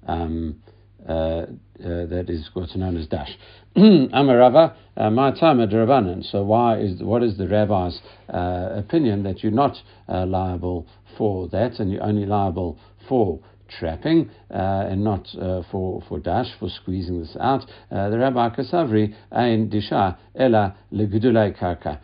um, 0.08 0.62
uh, 1.08 1.12
uh, 1.12 1.46
that 1.80 2.26
is 2.28 2.50
what's 2.54 2.76
known 2.76 2.98
as 2.98 3.08
dash. 3.08 3.32
Amarava, 3.78 4.76
uh, 4.98 5.10
my 5.10 5.32
time 5.32 5.62
at 5.62 5.70
Rabbanan. 5.70 6.30
So 6.30 6.44
why 6.44 6.78
is 6.78 7.02
what 7.02 7.24
is 7.24 7.38
the 7.38 7.48
rabbi's 7.48 8.00
uh, 8.34 8.72
opinion 8.74 9.24
that 9.24 9.42
you're 9.42 9.52
not 9.52 9.78
liable 10.08 10.88
for 11.18 11.48
that 11.50 11.80
and 11.80 11.92
you're 11.92 12.04
only 12.04 12.26
liable 12.26 12.78
for 13.08 13.40
trapping 13.80 14.30
and 14.50 15.04
not 15.04 15.28
for, 15.72 16.04
for 16.10 16.20
dash, 16.20 16.48
for 16.60 16.70
squeezing 16.70 17.22
this 17.22 17.38
out. 17.40 17.66
The 17.92 18.18
Rabbi 18.18 18.50
Kasavri, 18.50 19.14
Ein 19.32 19.70
Disha, 19.70 20.18
Ella 20.36 20.76
Legudulei 20.92 21.58
Karka. 21.58 22.00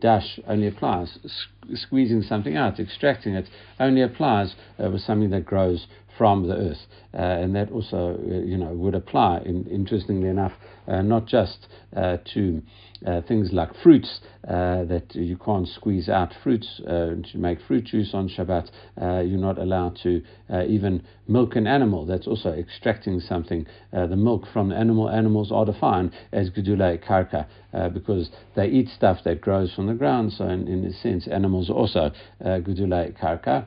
Dash 0.00 0.38
only 0.46 0.68
applies, 0.68 1.18
squeezing 1.74 2.22
something 2.22 2.56
out, 2.56 2.78
extracting 2.78 3.34
it, 3.34 3.48
only 3.80 4.02
applies 4.02 4.54
with 4.78 5.00
something 5.02 5.30
that 5.30 5.44
grows 5.44 5.86
from 6.20 6.46
the 6.46 6.54
earth, 6.54 6.86
uh, 7.14 7.16
and 7.16 7.56
that 7.56 7.70
also, 7.70 8.14
uh, 8.14 8.44
you 8.44 8.58
know, 8.58 8.74
would 8.74 8.94
apply. 8.94 9.38
In, 9.46 9.64
interestingly 9.70 10.28
enough, 10.28 10.52
uh, 10.86 11.00
not 11.00 11.24
just 11.24 11.66
uh, 11.96 12.18
to 12.34 12.60
uh, 13.06 13.22
things 13.22 13.48
like 13.54 13.70
fruits 13.82 14.20
that 14.42 15.14
you 15.14 15.38
can't 15.38 15.66
squeeze 15.66 16.10
out 16.10 16.34
fruits 16.42 16.68
to 16.84 17.32
make 17.36 17.58
fruit 17.66 17.84
juice 17.84 18.10
on 18.12 18.28
Shabbat. 18.28 18.68
you're 18.98 19.40
not 19.40 19.56
allowed 19.56 19.98
to 20.02 20.22
even 20.68 21.02
milk 21.26 21.56
an 21.56 21.66
animal. 21.66 22.04
That's 22.04 22.26
also 22.26 22.50
extracting 22.52 23.20
something. 23.20 23.66
the 23.90 24.16
milk 24.16 24.44
from 24.52 24.68
the 24.68 24.76
animal. 24.76 25.08
Animals 25.08 25.50
are 25.50 25.64
defined 25.64 26.12
as 26.32 26.50
gedulei 26.50 27.02
karka 27.02 27.46
because 27.94 28.28
they 28.56 28.66
eat 28.66 28.88
stuff 28.88 29.24
that 29.24 29.40
grows 29.40 29.72
from 29.72 29.86
the 29.86 29.94
ground. 29.94 30.34
So, 30.34 30.44
in, 30.48 30.68
in 30.68 30.84
a 30.84 30.92
sense, 30.92 31.26
animals 31.26 31.70
are 31.70 31.74
also 31.76 32.10
uh, 32.44 32.60
gedulei 32.60 33.18
karka. 33.18 33.66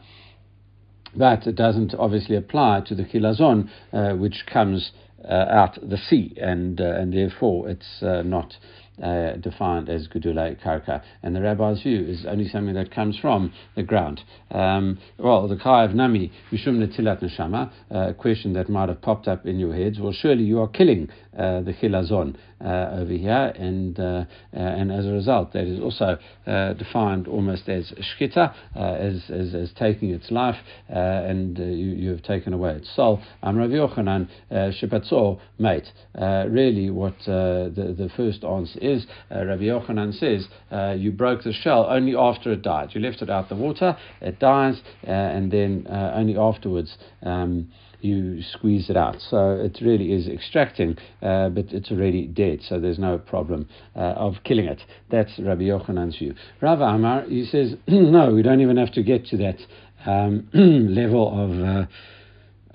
That 1.15 1.55
doesn't 1.55 1.93
obviously 1.97 2.35
apply 2.35 2.81
to 2.87 2.95
the 2.95 3.03
chilazon, 3.03 3.69
uh, 3.91 4.15
which 4.15 4.45
comes 4.45 4.91
uh, 5.23 5.45
out 5.49 5.77
the 5.81 5.97
sea, 5.97 6.33
and 6.41 6.79
uh, 6.81 6.95
and 6.95 7.13
therefore 7.13 7.69
it's 7.69 8.01
uh, 8.01 8.23
not 8.23 8.55
uh, 9.03 9.33
defined 9.37 9.89
as 9.89 10.07
Gedulei 10.07 10.61
Karka. 10.63 11.01
And 11.21 11.35
the 11.35 11.41
rabbi's 11.41 11.81
view 11.81 12.05
is 12.05 12.25
only 12.25 12.47
something 12.47 12.75
that 12.75 12.91
comes 12.91 13.17
from 13.19 13.53
the 13.75 13.83
ground. 13.83 14.21
Um, 14.51 14.99
well, 15.17 15.47
the 15.47 15.55
Chayav 15.55 15.93
Nami, 15.93 16.31
Mishum 16.51 16.77
Netilat 16.77 17.21
Neshama, 17.21 17.71
uh, 17.93 18.09
a 18.09 18.13
question 18.13 18.53
that 18.53 18.69
might 18.69 18.89
have 18.89 19.01
popped 19.01 19.27
up 19.27 19.45
in 19.45 19.59
your 19.59 19.73
heads. 19.73 19.99
Well, 19.99 20.13
surely 20.13 20.43
you 20.43 20.61
are 20.61 20.67
killing 20.67 21.09
uh, 21.37 21.61
the 21.61 21.73
Chilazon 21.73 22.35
uh, 22.63 23.01
over 23.01 23.11
here, 23.11 23.51
and 23.57 23.99
uh, 23.99 24.25
and 24.51 24.91
as 24.91 25.05
a 25.05 25.11
result, 25.11 25.51
that 25.53 25.65
is 25.65 25.79
also 25.79 26.17
defined 26.45 27.27
almost 27.27 27.67
as 27.67 27.91
Shkita, 27.91 28.53
as, 28.75 29.23
as, 29.29 29.55
as 29.55 29.71
taking 29.77 30.11
its 30.11 30.29
life, 30.29 30.55
and 30.87 31.57
you, 31.57 31.65
you 31.65 32.09
have 32.11 32.21
taken 32.21 32.53
away 32.53 32.75
its 32.75 32.95
soul. 32.95 33.19
I'm 33.41 33.57
Rav 33.57 33.71
Yochanan 33.71 34.29
Shepatzor, 34.51 35.39
mate. 35.57 35.91
really, 36.15 36.91
what 36.91 37.15
the, 37.25 37.95
the 37.97 38.09
first 38.15 38.43
answer 38.43 38.79
is, 38.79 38.92
uh, 39.31 39.45
Rabbi 39.45 39.63
Yochanan 39.63 40.13
says, 40.13 40.47
uh, 40.71 40.95
you 40.97 41.11
broke 41.11 41.43
the 41.43 41.53
shell 41.53 41.87
only 41.89 42.15
after 42.15 42.51
it 42.51 42.61
died. 42.61 42.89
You 42.93 43.01
left 43.01 43.21
it 43.21 43.29
out 43.29 43.49
the 43.49 43.55
water, 43.55 43.97
it 44.21 44.39
dies, 44.39 44.81
uh, 45.07 45.11
and 45.11 45.51
then 45.51 45.87
uh, 45.89 46.13
only 46.15 46.37
afterwards. 46.37 46.97
Um, 47.23 47.69
you 48.03 48.41
squeeze 48.41 48.89
it 48.89 48.97
out. 48.97 49.15
So 49.29 49.51
it 49.51 49.77
really 49.81 50.11
is 50.11 50.27
extracting, 50.27 50.97
uh, 51.21 51.49
but 51.49 51.71
it's 51.71 51.89
already 51.89 52.27
dead, 52.27 52.59
so 52.67 52.79
there's 52.79 52.99
no 52.99 53.17
problem 53.17 53.67
uh, 53.95 53.99
of 53.99 54.35
killing 54.43 54.65
it. 54.65 54.81
That's 55.09 55.31
Rabbi 55.39 55.63
Yochanan's 55.63 56.17
view. 56.17 56.35
Rav 56.61 56.81
Amar, 56.81 57.23
he 57.23 57.45
says, 57.45 57.75
no, 57.87 58.33
we 58.33 58.41
don't 58.41 58.59
even 58.59 58.75
have 58.75 58.91
to 58.93 59.03
get 59.03 59.25
to 59.27 59.37
that 59.37 59.57
um, 60.05 60.49
level 60.53 61.31
of 61.31 61.51
uh, 61.63 61.87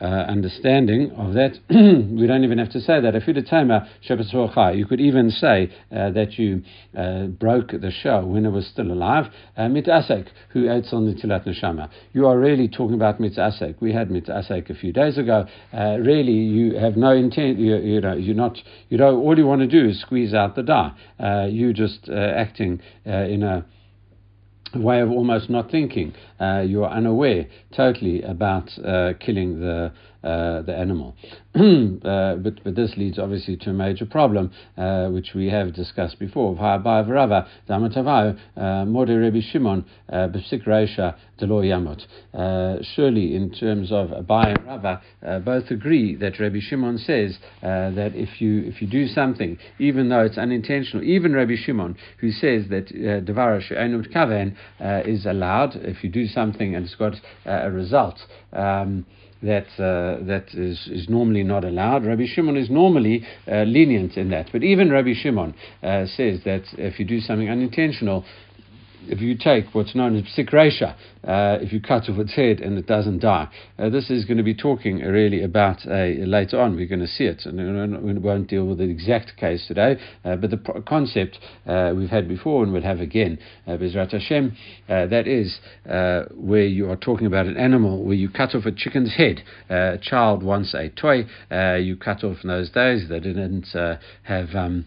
understanding 0.04 1.10
of 1.12 1.34
that, 1.34 1.58
we 1.70 2.26
don't 2.26 2.44
even 2.44 2.58
have 2.58 2.70
to 2.70 2.80
say 2.80 3.00
that. 3.00 3.14
If 3.14 3.26
you 3.26 3.34
you 4.74 4.86
could 4.86 5.00
even 5.00 5.30
say 5.30 5.70
uh, 5.90 6.10
that 6.10 6.38
you 6.38 6.62
uh, 6.96 7.26
broke 7.26 7.70
the 7.72 7.90
show 7.90 8.24
when 8.24 8.44
it 8.44 8.50
was 8.50 8.66
still 8.66 8.90
alive. 8.90 9.26
Uh, 9.56 9.62
mitasek, 9.62 10.28
who 10.50 10.70
ate 10.70 10.86
on 10.92 11.06
the 11.06 11.14
tilat 11.14 11.46
neshama. 11.46 11.88
You 12.12 12.26
are 12.26 12.38
really 12.38 12.68
talking 12.68 12.94
about 12.94 13.20
mitasek. 13.20 13.80
We 13.80 13.92
had 13.92 14.08
mitasek 14.08 14.70
a 14.70 14.74
few 14.74 14.92
days 14.92 15.18
ago. 15.18 15.46
Uh, 15.72 15.98
really, 15.98 16.32
you 16.32 16.76
have 16.78 16.96
no 16.96 17.12
intent. 17.12 17.58
You, 17.58 17.76
you 17.76 18.00
know, 18.00 18.14
you're 18.14 18.34
not. 18.34 18.58
You 18.88 18.98
know, 18.98 19.18
all 19.18 19.36
you 19.36 19.46
want 19.46 19.60
to 19.62 19.66
do 19.66 19.88
is 19.88 20.00
squeeze 20.00 20.34
out 20.34 20.56
the 20.56 20.62
dye. 20.62 20.92
Uh, 21.18 21.46
you 21.50 21.72
just 21.72 22.08
acting 22.08 22.80
in 23.04 23.42
a 23.42 23.64
way 24.74 25.00
of 25.00 25.10
almost 25.10 25.50
not 25.50 25.70
thinking. 25.70 26.14
Uh, 26.40 26.64
you 26.66 26.84
are 26.84 26.90
unaware 26.90 27.46
totally 27.74 28.22
about 28.22 28.70
uh, 28.84 29.12
killing 29.20 29.60
the 29.60 29.92
uh, 30.28 30.62
the 30.62 30.76
animal. 30.76 31.16
Uh, 31.58 32.36
but, 32.36 32.62
but 32.62 32.76
this 32.76 32.94
leads 32.96 33.18
obviously 33.18 33.56
to 33.56 33.70
a 33.70 33.72
major 33.72 34.06
problem, 34.06 34.52
uh, 34.76 35.08
which 35.08 35.34
we 35.34 35.48
have 35.50 35.74
discussed 35.74 36.16
before. 36.20 36.56
Uh, 36.56 36.78
surely, 42.94 43.34
in 43.34 43.50
terms 43.58 43.90
of 43.90 44.08
Abai 44.10 44.56
and 44.56 44.66
Rava, 44.66 45.02
both 45.44 45.70
agree 45.70 46.14
that 46.14 46.38
Rabbi 46.38 46.60
Shimon 46.60 46.98
says 46.98 47.38
that 47.60 48.12
if 48.14 48.40
you 48.40 48.62
if 48.64 48.80
you 48.80 48.86
do 48.86 49.08
something, 49.08 49.58
even 49.80 50.08
though 50.08 50.24
it's 50.24 50.38
unintentional, 50.38 51.02
even 51.02 51.32
Rabbi 51.34 51.56
Shimon, 51.56 51.96
who 52.20 52.30
says 52.30 52.68
that 52.70 52.86
Devara 53.24 53.60
She'enut 53.60 54.10
Kaven 54.10 54.54
is 55.06 55.26
allowed, 55.26 55.74
if 55.76 56.04
you 56.04 56.10
do 56.10 56.26
something 56.28 56.76
and 56.76 56.84
it's 56.84 56.94
got 56.94 57.14
a 57.44 57.70
result. 57.70 58.20
Um, 58.52 59.04
that 59.42 59.66
uh, 59.78 60.24
that 60.24 60.46
is, 60.54 60.88
is 60.90 61.08
normally 61.08 61.42
not 61.42 61.64
allowed. 61.64 62.04
Rabbi 62.04 62.26
Shimon 62.26 62.56
is 62.56 62.70
normally 62.70 63.24
uh, 63.46 63.62
lenient 63.62 64.16
in 64.16 64.30
that, 64.30 64.48
but 64.52 64.62
even 64.62 64.90
Rabbi 64.90 65.12
Shimon 65.14 65.54
uh, 65.82 66.06
says 66.06 66.40
that 66.44 66.62
if 66.76 66.98
you 66.98 67.04
do 67.04 67.20
something 67.20 67.48
unintentional, 67.48 68.24
if 69.10 69.20
you 69.20 69.36
take 69.36 69.74
what's 69.74 69.94
known 69.94 70.16
as 70.16 70.24
psikresha, 70.24 70.94
uh, 71.24 71.58
if 71.60 71.72
you 71.72 71.80
cut 71.80 72.08
off 72.08 72.18
its 72.18 72.34
head 72.34 72.60
and 72.60 72.78
it 72.78 72.86
doesn't 72.86 73.20
die, 73.20 73.48
uh, 73.78 73.88
this 73.88 74.10
is 74.10 74.24
going 74.24 74.36
to 74.36 74.42
be 74.42 74.54
talking 74.54 74.98
really 74.98 75.42
about 75.42 75.78
uh, 75.86 76.06
later 76.26 76.60
on. 76.60 76.76
We're 76.76 76.86
going 76.86 77.00
to 77.00 77.06
see 77.06 77.24
it, 77.24 77.42
and 77.44 78.02
we 78.02 78.18
won't 78.18 78.48
deal 78.48 78.66
with 78.66 78.78
the 78.78 78.84
exact 78.84 79.36
case 79.36 79.66
today. 79.66 79.96
Uh, 80.24 80.36
but 80.36 80.50
the 80.50 80.82
concept 80.86 81.38
uh, 81.66 81.92
we've 81.96 82.10
had 82.10 82.28
before 82.28 82.62
and 82.62 82.72
we'll 82.72 82.82
have 82.82 83.00
again, 83.00 83.38
uh, 83.66 83.72
Bezrat 83.72 84.12
Hashem, 84.12 84.56
that 84.88 85.26
is 85.26 85.58
where 86.34 86.66
you 86.66 86.90
are 86.90 86.96
talking 86.96 87.26
about 87.26 87.46
an 87.46 87.56
animal 87.56 88.04
where 88.04 88.14
you 88.14 88.28
cut 88.28 88.54
off 88.54 88.66
a 88.66 88.72
chicken's 88.72 89.14
head. 89.14 89.42
a 89.68 89.98
child 90.00 90.42
wants 90.42 90.74
a 90.74 90.88
toy, 90.90 91.24
you 91.78 91.96
cut 91.96 92.24
off 92.24 92.38
in 92.42 92.48
those 92.48 92.70
days. 92.70 93.08
They 93.08 93.20
didn't 93.20 93.66
have. 94.22 94.54
Um, 94.54 94.86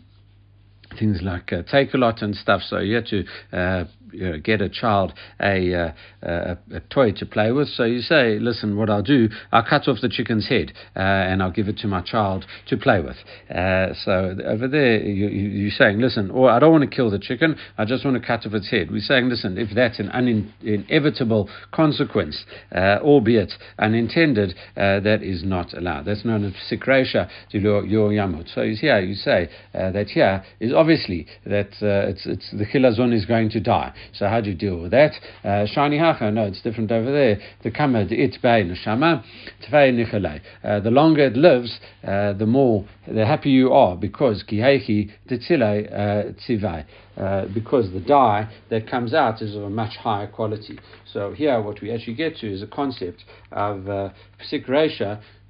things 0.98 1.22
like 1.22 1.54
uh, 1.54 1.64
lot 1.94 2.22
and 2.22 2.36
stuff. 2.36 2.62
So 2.68 2.80
you 2.80 2.96
have 2.96 3.06
to 3.06 3.26
uh, 3.52 3.86
you 4.12 4.30
know, 4.30 4.38
get 4.38 4.62
a 4.62 4.70
child 4.70 5.14
a, 5.40 5.74
uh, 5.74 5.92
a, 6.22 6.58
a, 6.74 6.80
toy 6.90 7.12
to 7.14 7.26
play 7.26 7.52
with. 7.52 7.68
So 7.70 7.84
you 7.84 8.02
say, 8.02 8.40
listen, 8.40 8.78
what 8.78 8.90
I'll 8.90 9.02
do, 9.02 9.30
I'll 9.52 9.66
cut 9.68 9.88
off 9.88 9.98
the 10.02 10.10
chicken's 10.10 10.48
head 10.48 10.74
uh, 10.96 11.00
and 11.00 11.42
I'll 11.42 11.52
give 11.52 11.68
it 11.68 11.78
to 11.80 11.88
my 11.88 12.02
child 12.02 12.46
to 12.68 12.78
play 12.78 13.02
with. 13.02 13.18
Uh, 13.50 13.94
so 14.04 14.36
over 14.46 14.68
there, 14.68 15.02
you, 15.02 15.28
you, 15.28 15.68
are 15.68 15.72
saying, 15.72 16.00
listen, 16.00 16.32
or 16.32 16.50
I 16.50 16.60
don't 16.60 16.72
want 16.72 16.90
to 16.90 16.96
kill 16.96 17.10
the 17.10 17.20
chicken, 17.20 17.56
I 17.78 17.86
just 17.86 18.06
want 18.06 18.22
to 18.22 18.26
cut 18.26 18.46
off 18.46 18.54
its 18.54 18.70
head. 18.70 18.92
We're 18.92 19.00
saying, 19.00 19.30
listen, 19.30 19.58
if 19.58 19.70
that's 19.74 20.00
an 20.00 20.10
un- 20.10 20.54
inevitable 20.62 21.50
consequence, 21.72 22.46
uh, 22.74 23.00
albeit 23.02 23.54
unintended, 23.80 24.56
uh, 24.76 25.00
that 25.02 25.20
is 25.22 25.44
not 25.44 25.74
allowed. 25.74 26.06
That's 26.06 26.26
known 26.26 26.44
as 26.44 26.54
sikresha 26.70 27.30
yamut. 27.54 28.54
So 28.54 28.64
here 28.64 29.00
you 29.00 29.16
say 29.16 29.50
uh, 29.74 29.92
that 29.92 30.08
here 30.08 30.44
is 30.60 30.74
obviously 30.82 31.28
that 31.46 31.72
it's, 32.12 32.26
it's 32.26 32.48
the 32.52 32.66
chilazon 32.66 33.14
is 33.14 33.26
going 33.26 33.50
to 33.52 33.60
die. 33.60 33.94
So 34.14 34.28
how 34.28 34.40
do 34.42 34.50
you 34.50 34.58
deal 34.66 34.78
with 34.82 34.92
that? 34.92 35.14
Uh, 35.44 35.66
Shani 35.74 36.00
hacha, 36.00 36.32
no, 36.32 36.44
it's 36.44 36.62
different 36.62 36.92
over 36.92 37.12
there. 37.12 37.36
The 37.64 37.72
kamad 37.72 38.12
it 38.12 38.42
bay 38.42 38.64
neshama, 38.64 39.24
tfei 39.64 39.94
nichalei. 39.94 40.42
Uh, 40.64 40.80
the 40.80 40.92
longer 40.92 41.26
it 41.26 41.38
lives, 41.38 41.80
uh, 42.04 42.34
the 42.34 42.46
more 42.46 42.86
the 43.08 43.26
happier 43.26 43.52
you 43.52 43.74
are 43.74 43.96
because 43.96 44.44
kihechi 44.50 45.12
tetzile 45.30 45.92
uh, 45.92 46.32
tzivai. 46.42 46.86
Uh, 47.18 47.46
because 47.54 47.92
the 47.92 48.00
dye 48.00 48.50
that 48.70 48.90
comes 48.90 49.14
out 49.14 49.42
is 49.42 49.54
of 49.56 49.64
a 49.64 49.70
much 49.70 49.96
higher 49.98 50.28
quality. 50.28 50.80
So 51.12 51.34
here, 51.34 51.62
what 51.62 51.82
we 51.82 51.92
actually 51.92 52.16
get 52.16 52.38
to 52.38 52.52
is 52.52 52.64
a 52.64 52.68
concept 52.68 53.26
of 53.52 53.88
uh, 53.90 54.10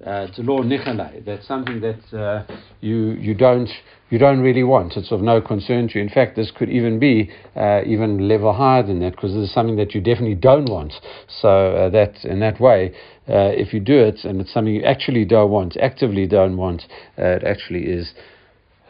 uh, 0.04 0.26
to 0.34 0.42
law 0.42 0.60
nichalei. 0.62 1.24
That's 1.24 1.46
something 1.46 1.80
that 1.80 2.18
uh, 2.18 2.44
you 2.80 3.12
you 3.12 3.34
don't 3.34 3.70
you 4.12 4.18
don't 4.18 4.40
really 4.40 4.62
want. 4.62 4.92
It's 4.98 5.10
of 5.10 5.22
no 5.22 5.40
concern 5.40 5.88
to 5.88 5.98
you. 5.98 6.04
In 6.04 6.10
fact, 6.10 6.36
this 6.36 6.52
could 6.54 6.68
even 6.68 6.98
be 6.98 7.30
uh, 7.56 7.80
even 7.86 8.28
level 8.28 8.52
higher 8.52 8.82
than 8.82 9.00
that 9.00 9.12
because 9.12 9.32
this 9.32 9.48
is 9.48 9.54
something 9.54 9.76
that 9.76 9.94
you 9.94 10.02
definitely 10.02 10.34
don't 10.34 10.68
want. 10.68 10.92
So 11.40 11.48
uh, 11.48 11.88
that 11.88 12.22
in 12.22 12.40
that 12.40 12.60
way, 12.60 12.94
uh, 13.26 13.56
if 13.56 13.72
you 13.72 13.80
do 13.80 13.98
it 13.98 14.24
and 14.24 14.42
it's 14.42 14.52
something 14.52 14.74
you 14.74 14.84
actually 14.84 15.24
don't 15.24 15.50
want, 15.50 15.78
actively 15.78 16.26
don't 16.26 16.58
want, 16.58 16.82
uh, 17.18 17.40
it 17.40 17.44
actually 17.44 17.84
is. 17.84 18.12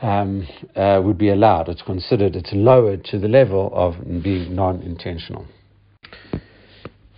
Um, 0.00 0.48
would 0.74 1.16
be 1.16 1.28
allowed. 1.28 1.68
It's 1.68 1.82
considered, 1.82 2.34
it's 2.34 2.50
lowered 2.52 3.04
to 3.04 3.20
the 3.20 3.28
level 3.28 3.70
of 3.72 3.94
being 4.20 4.52
non 4.52 4.82
intentional. 4.82 5.46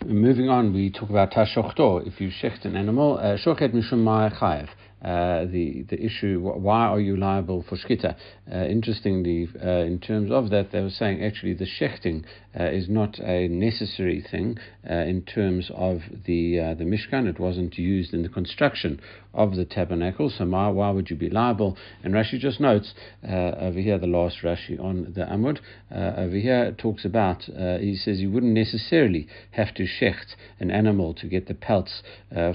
Moving 0.05 0.51
on, 0.51 0.75
we 0.75 0.91
talk 0.91 1.09
about 1.09 1.31
tashochto. 1.31 2.07
If 2.07 2.21
you 2.21 2.29
shecht 2.29 2.67
an 2.67 2.77
animal, 2.77 3.17
uh, 3.17 3.39
shochet 3.39 3.73
mishum 3.73 4.05
chayev. 4.39 4.69
Uh, 5.05 5.45
the 5.45 5.83
the 5.91 6.03
issue 6.03 6.41
why 6.41 6.87
are 6.87 7.01
you 7.01 7.17
liable 7.17 7.63
for 7.69 7.77
shkita? 7.77 8.17
Uh, 8.51 8.65
interestingly, 8.65 9.49
uh, 9.63 9.69
in 9.69 9.99
terms 9.99 10.31
of 10.31 10.51
that, 10.51 10.73
they 10.73 10.81
were 10.81 10.91
saying 10.91 11.23
actually 11.23 11.53
the 11.53 11.67
shechting 11.67 12.25
uh, 12.59 12.65
is 12.65 12.89
not 12.89 13.19
a 13.21 13.49
necessary 13.49 14.25
thing 14.31 14.59
uh, 14.89 14.95
in 14.95 15.21
terms 15.23 15.71
of 15.75 16.01
the 16.27 16.57
the 16.79 16.85
mishkan. 16.85 17.29
It 17.29 17.39
wasn't 17.39 17.77
used 17.77 18.15
in 18.15 18.23
the 18.23 18.29
construction 18.29 19.01
of 19.35 19.57
the 19.57 19.65
tabernacle, 19.65 20.31
so 20.31 20.45
why, 20.47 20.69
why 20.69 20.91
would 20.91 21.11
you 21.11 21.17
be 21.17 21.31
liable? 21.31 21.77
And 22.03 22.15
Rashi 22.15 22.39
just 22.39 22.61
notes 22.61 22.95
over 23.23 23.79
here 23.79 23.99
the 23.99 24.07
last 24.07 24.39
Rashi 24.43 24.79
on 24.81 25.13
the 25.15 25.23
Amud 25.23 25.59
over 25.91 26.37
here 26.37 26.65
it 26.65 26.79
talks 26.79 27.05
about 27.05 27.43
he 27.45 27.97
says 27.97 28.21
you 28.21 28.31
wouldn't 28.31 28.53
necessarily 28.53 29.29
have 29.53 29.75
to 29.75 29.85
shecht 29.85 30.35
an 30.59 30.71
animal 30.71 31.15
to 31.15 31.27
get 31.27 31.47
the 31.47 31.55
pelts 31.55 32.03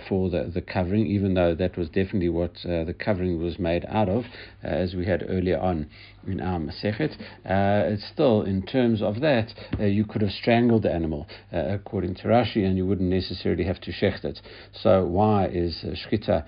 for 0.08 0.30
the 0.30 0.50
the 0.54 0.62
covering, 0.62 1.06
even 1.06 1.34
though 1.34 1.56
that 1.56 1.78
was 1.78 1.88
definitely 1.90 2.30
what 2.30 2.66
uh, 2.66 2.84
the 2.84 2.96
covering 2.98 3.42
was 3.42 3.60
made 3.60 3.86
out 3.88 4.10
of, 4.10 4.26
uh, 4.64 4.68
as 4.68 4.96
we 4.96 5.06
had 5.06 5.24
earlier 5.28 5.60
on 5.60 5.88
in 6.28 6.40
our 6.40 6.60
Masechet. 6.60 7.14
Uh, 7.46 7.94
it's 7.94 8.08
still, 8.12 8.44
in 8.44 8.62
terms 8.64 9.02
of 9.02 9.22
that, 9.22 9.54
uh, 9.80 9.84
you 9.84 10.06
could 10.06 10.22
have 10.22 10.32
strangled 10.32 10.84
the 10.84 10.92
animal, 10.92 11.28
uh, 11.54 11.58
according 11.70 12.16
to 12.16 12.24
Rashi, 12.24 12.66
and 12.66 12.78
you 12.78 12.86
wouldn't 12.86 13.10
necessarily 13.10 13.64
have 13.64 13.80
to 13.82 13.92
shecht 13.92 14.26
it. 14.26 14.40
So, 14.74 15.06
why 15.06 15.48
is 15.48 15.84
uh, 15.84 15.96
shkita 15.96 16.46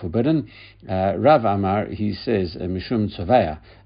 forbidden? 0.00 0.50
Rav 0.88 1.44
Amar, 1.44 1.86
he 1.86 2.12
says, 2.12 2.56
Mishum 2.60 3.14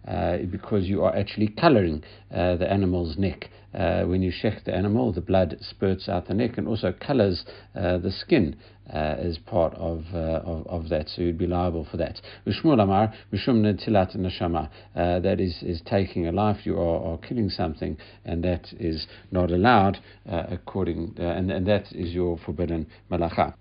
Tzovaya, 0.07 0.51
because 0.51 0.85
you 0.85 1.03
are 1.03 1.15
actually 1.17 1.49
coloring 1.49 2.03
the 2.31 2.67
animal's 2.71 3.17
neck. 3.19 3.51
Uh, 3.75 4.05
when 4.05 4.23
you 4.23 4.31
shecht 4.31 4.65
the 4.65 4.73
animal, 4.73 5.13
the 5.13 5.21
blood 5.21 5.57
spurts 5.61 6.09
out 6.09 6.29
the 6.29 6.35
neck 6.35 6.57
and 6.59 6.69
also 6.69 6.93
colors 6.93 7.45
uh, 7.75 7.99
the 7.99 8.13
skin 8.13 8.55
uh, 8.93 8.97
as 9.19 9.37
part 9.39 9.75
of, 9.75 10.05
uh, 10.15 10.41
of, 10.45 10.67
of 10.69 10.89
that, 10.89 11.09
so 11.09 11.23
you'd 11.23 11.39
be 11.39 11.47
liable 11.47 11.85
for 11.91 11.97
that. 11.97 12.21
Amar, 12.47 13.13
neshama. 13.33 14.71
Uh, 14.95 15.19
that 15.19 15.41
is, 15.41 15.61
is 15.63 15.83
taking 15.85 16.29
a 16.29 16.33
life, 16.33 16.65
you 16.65 16.79
are, 16.79 17.15
are 17.15 17.19
killing 17.19 17.51
something, 17.51 17.97
and 18.25 18.45
that 18.45 18.73
is 18.79 19.09
not 19.33 19.51
allowed 19.51 19.99
uh, 20.31 20.45
according, 20.51 21.15
and, 21.17 21.51
and 21.51 21.67
that 21.67 21.93
is 21.93 22.13
your 22.13 22.39
forbidden 22.39 22.87
malacha. 23.11 23.55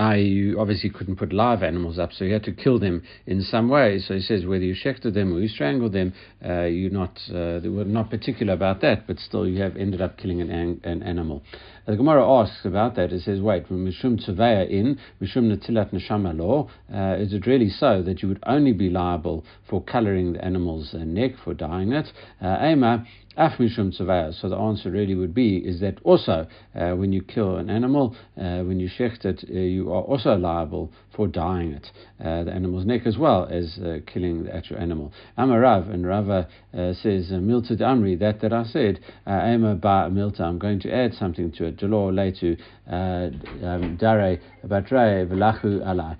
I, 0.00 0.14
you 0.14 0.58
obviously 0.58 0.88
couldn't 0.88 1.16
put 1.16 1.30
live 1.30 1.62
animals 1.62 1.98
up, 1.98 2.14
so 2.14 2.24
you 2.24 2.32
had 2.32 2.44
to 2.44 2.52
kill 2.52 2.78
them 2.78 3.02
in 3.26 3.42
some 3.42 3.68
way. 3.68 3.98
So 3.98 4.14
he 4.14 4.20
says 4.20 4.46
whether 4.46 4.64
you 4.64 4.74
shechted 4.74 5.12
them 5.12 5.30
or 5.30 5.40
you 5.40 5.48
strangled 5.48 5.92
them, 5.92 6.14
uh, 6.42 6.62
you're 6.62 6.90
not, 6.90 7.18
uh, 7.28 7.60
they 7.60 7.68
were 7.68 7.84
not 7.84 8.08
particular 8.08 8.54
about 8.54 8.80
that, 8.80 9.06
but 9.06 9.18
still 9.18 9.46
you 9.46 9.60
have 9.60 9.76
ended 9.76 10.00
up 10.00 10.16
killing 10.16 10.40
an, 10.40 10.80
an 10.84 11.02
animal. 11.02 11.42
The 11.86 11.96
Gemara 11.96 12.28
asks 12.28 12.64
about 12.64 12.94
that. 12.96 13.12
It 13.12 13.22
says, 13.22 13.40
wait, 13.40 13.68
Mishum 13.68 14.24
Tzeveya 14.24 14.68
in, 14.68 14.98
Mishum 15.20 15.50
Natilat 15.50 15.92
Neshama 15.92 16.36
law, 16.36 16.68
uh, 16.92 17.16
is 17.18 17.32
it 17.32 17.46
really 17.46 17.68
so 17.68 18.02
that 18.02 18.22
you 18.22 18.28
would 18.28 18.42
only 18.46 18.72
be 18.72 18.90
liable 18.90 19.44
for 19.68 19.82
colouring 19.82 20.34
the 20.34 20.44
animal's 20.44 20.94
uh, 20.94 20.98
neck, 20.98 21.32
for 21.42 21.54
dyeing 21.54 21.92
it? 21.92 22.08
Uh, 22.40 22.98
Af 23.36 23.58
Mishum 23.58 23.96
Tzeveya. 23.96 24.38
So 24.38 24.48
the 24.48 24.56
answer 24.56 24.90
really 24.90 25.14
would 25.14 25.32
be 25.32 25.58
is 25.58 25.80
that 25.80 25.98
also 26.02 26.46
uh, 26.74 26.90
when 26.90 27.12
you 27.12 27.22
kill 27.22 27.56
an 27.56 27.70
animal, 27.70 28.14
uh, 28.36 28.62
when 28.62 28.80
you 28.80 28.88
shecht 28.88 29.24
it, 29.24 29.44
uh, 29.48 29.52
you 29.54 29.92
are 29.92 30.02
also 30.02 30.34
liable 30.34 30.92
for 31.14 31.26
dyeing 31.26 31.72
it, 31.72 31.86
the 32.18 32.50
animal's 32.52 32.84
neck 32.84 33.02
as 33.06 33.16
well 33.18 33.46
as 33.50 33.78
killing 34.06 34.44
the 34.44 34.54
actual 34.54 34.78
animal. 34.78 35.12
Amarav 35.38 35.92
and 35.92 36.06
Rava 36.06 36.48
says 36.72 37.30
Milta 37.30 37.78
Amri 37.78 38.18
that 38.18 38.40
that 38.40 38.52
I 38.52 38.64
said 38.64 39.00
Ema 39.26 39.74
ba 39.74 40.08
Milta. 40.10 40.40
I'm 40.42 40.58
going 40.58 40.80
to 40.80 40.92
add 40.92 41.14
something 41.14 41.52
to 41.52 41.66
it. 41.66 41.79
Jalor 41.80 42.12
leitu 42.12 42.56
um, 42.86 43.96
dare 43.96 44.38
batre 44.64 45.26
v'lachu 45.26 45.80
alai, 45.84 46.16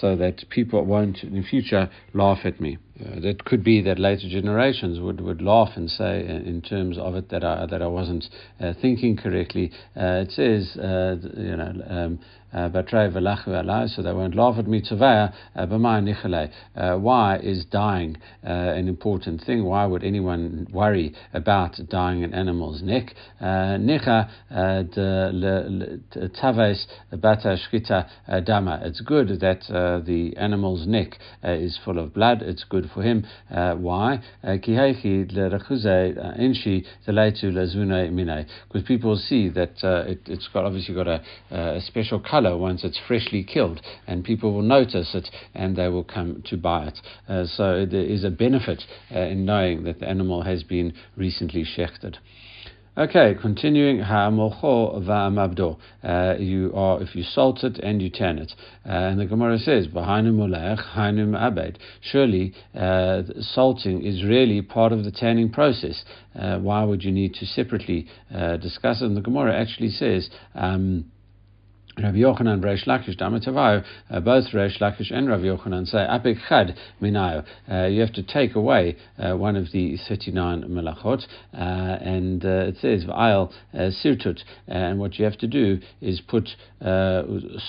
so 0.00 0.16
that 0.16 0.44
people 0.48 0.84
won't 0.84 1.22
in 1.24 1.34
the 1.34 1.42
future 1.42 1.88
laugh 2.14 2.40
at 2.44 2.60
me. 2.60 2.78
Uh, 3.00 3.20
that 3.20 3.44
could 3.44 3.64
be 3.64 3.80
that 3.82 3.98
later 3.98 4.28
generations 4.28 5.00
would, 5.00 5.20
would 5.20 5.40
laugh 5.40 5.70
and 5.76 5.90
say, 5.90 6.26
uh, 6.28 6.48
in 6.48 6.60
terms 6.60 6.98
of 6.98 7.14
it, 7.14 7.30
that 7.30 7.44
I 7.44 7.66
that 7.66 7.80
I 7.82 7.86
wasn't 7.86 8.26
uh, 8.60 8.74
thinking 8.80 9.16
correctly. 9.16 9.72
it 9.96 10.30
says, 10.32 10.72
you 10.76 11.56
know, 11.56 11.72
um, 11.88 12.18
uh, 12.52 12.68
so 13.88 14.02
they 14.02 14.12
won't 14.12 14.34
laugh 14.34 14.56
at 14.58 14.66
me. 14.66 14.82
Tzavaya, 14.82 15.32
uh, 15.54 15.60
uh, 16.80 16.98
Why 16.98 17.36
is 17.36 17.64
dying 17.66 18.16
an 18.42 18.88
important 18.88 19.42
thing? 19.42 19.64
Why 19.64 19.86
would 19.86 20.02
anyone 20.02 20.66
worry 20.72 21.14
about 21.32 21.78
dying 21.88 22.24
an 22.24 22.34
animal's 22.34 22.82
neck? 22.82 23.14
Taves 23.40 23.76
bata 27.12 27.56
shkita 27.72 28.44
dama. 28.44 28.80
It's 28.82 29.00
good 29.00 29.28
that 29.40 30.02
the 30.04 30.36
animal's 30.36 30.86
neck 30.88 31.18
is 31.44 31.78
full 31.84 31.98
of 31.98 32.12
blood. 32.12 32.42
It's 32.42 32.64
good 32.64 32.89
for 32.94 33.02
him. 33.02 33.26
Uh, 33.50 33.74
why? 33.74 34.22
Uh, 34.42 34.56
because 35.50 35.86
uh, 35.86 36.34
people 38.86 39.16
see 39.16 39.48
that 39.48 39.82
it, 39.82 40.20
has 40.26 40.48
got 40.52 40.64
obviously 40.64 40.94
got 40.94 41.08
a, 41.08 41.22
a 41.50 41.80
special 41.80 42.20
color 42.20 42.56
once 42.56 42.84
it's 42.84 43.00
freshly 43.06 43.42
killed, 43.42 43.80
and 44.06 44.24
people 44.24 44.52
will 44.52 44.62
notice 44.62 45.14
it 45.14 45.28
and 45.54 45.76
they 45.76 45.88
will 45.88 46.04
come 46.04 46.42
to 46.46 46.56
buy 46.56 46.86
it. 46.86 46.98
Uh, 47.28 47.44
so 47.44 47.86
there 47.86 48.04
is 48.04 48.24
a 48.24 48.30
benefit 48.30 48.82
uh, 49.14 49.20
in 49.20 49.44
knowing 49.44 49.84
that 49.84 50.00
the 50.00 50.08
animal 50.08 50.42
has 50.42 50.62
been 50.62 50.92
recently 51.16 51.64
shechted. 51.64 52.16
Okay, 53.00 53.34
continuing 53.40 54.00
ha'amocho 54.00 55.02
va'amabdo. 55.02 55.78
Uh, 56.04 56.34
you 56.38 56.70
are 56.74 57.02
if 57.02 57.16
you 57.16 57.22
salt 57.22 57.64
it 57.64 57.78
and 57.78 58.02
you 58.02 58.10
tan 58.10 58.36
it, 58.36 58.52
uh, 58.84 58.90
and 58.90 59.18
the 59.18 59.24
Gemara 59.24 59.56
says 59.58 59.86
b'hainu 59.86 60.34
molech 60.34 60.78
hainu 60.94 61.34
abed. 61.34 61.78
Surely, 62.02 62.52
uh, 62.74 63.22
salting 63.40 64.04
is 64.04 64.22
really 64.22 64.60
part 64.60 64.92
of 64.92 65.04
the 65.04 65.10
tanning 65.10 65.50
process. 65.50 66.04
Uh, 66.38 66.58
why 66.58 66.84
would 66.84 67.02
you 67.02 67.10
need 67.10 67.32
to 67.32 67.46
separately 67.46 68.06
uh, 68.34 68.58
discuss 68.58 69.00
it? 69.00 69.06
And 69.06 69.16
the 69.16 69.22
Gemara 69.22 69.58
actually 69.58 69.88
says. 69.88 70.28
Um, 70.54 71.06
Rabbi 72.02 72.18
Yochanan 72.18 72.62
Reish 72.62 72.86
Lakish 72.86 73.16
Damatavayo, 73.18 73.84
uh, 74.10 74.20
both 74.20 74.44
Reish 74.52 74.80
Lakish 74.80 75.12
and 75.12 75.28
Rabbi 75.28 75.44
Yochanan 75.44 75.86
say 75.86 75.98
Apik 75.98 76.38
Chad 76.48 76.76
Minayo. 77.00 77.44
Uh, 77.70 77.86
you 77.86 78.00
have 78.00 78.12
to 78.14 78.22
take 78.22 78.54
away 78.54 78.96
uh, 79.18 79.36
one 79.36 79.54
of 79.54 79.70
the 79.72 79.98
39 80.08 80.62
melachot, 80.64 81.26
uh, 81.52 81.56
and 81.56 82.44
uh, 82.44 82.68
it 82.68 82.76
says 82.80 83.04
V'ayel 83.04 83.52
uh, 83.74 83.90
Sirtut, 84.02 84.40
and 84.66 84.98
what 84.98 85.18
you 85.18 85.24
have 85.24 85.36
to 85.38 85.46
do 85.46 85.78
is 86.00 86.20
put 86.20 86.48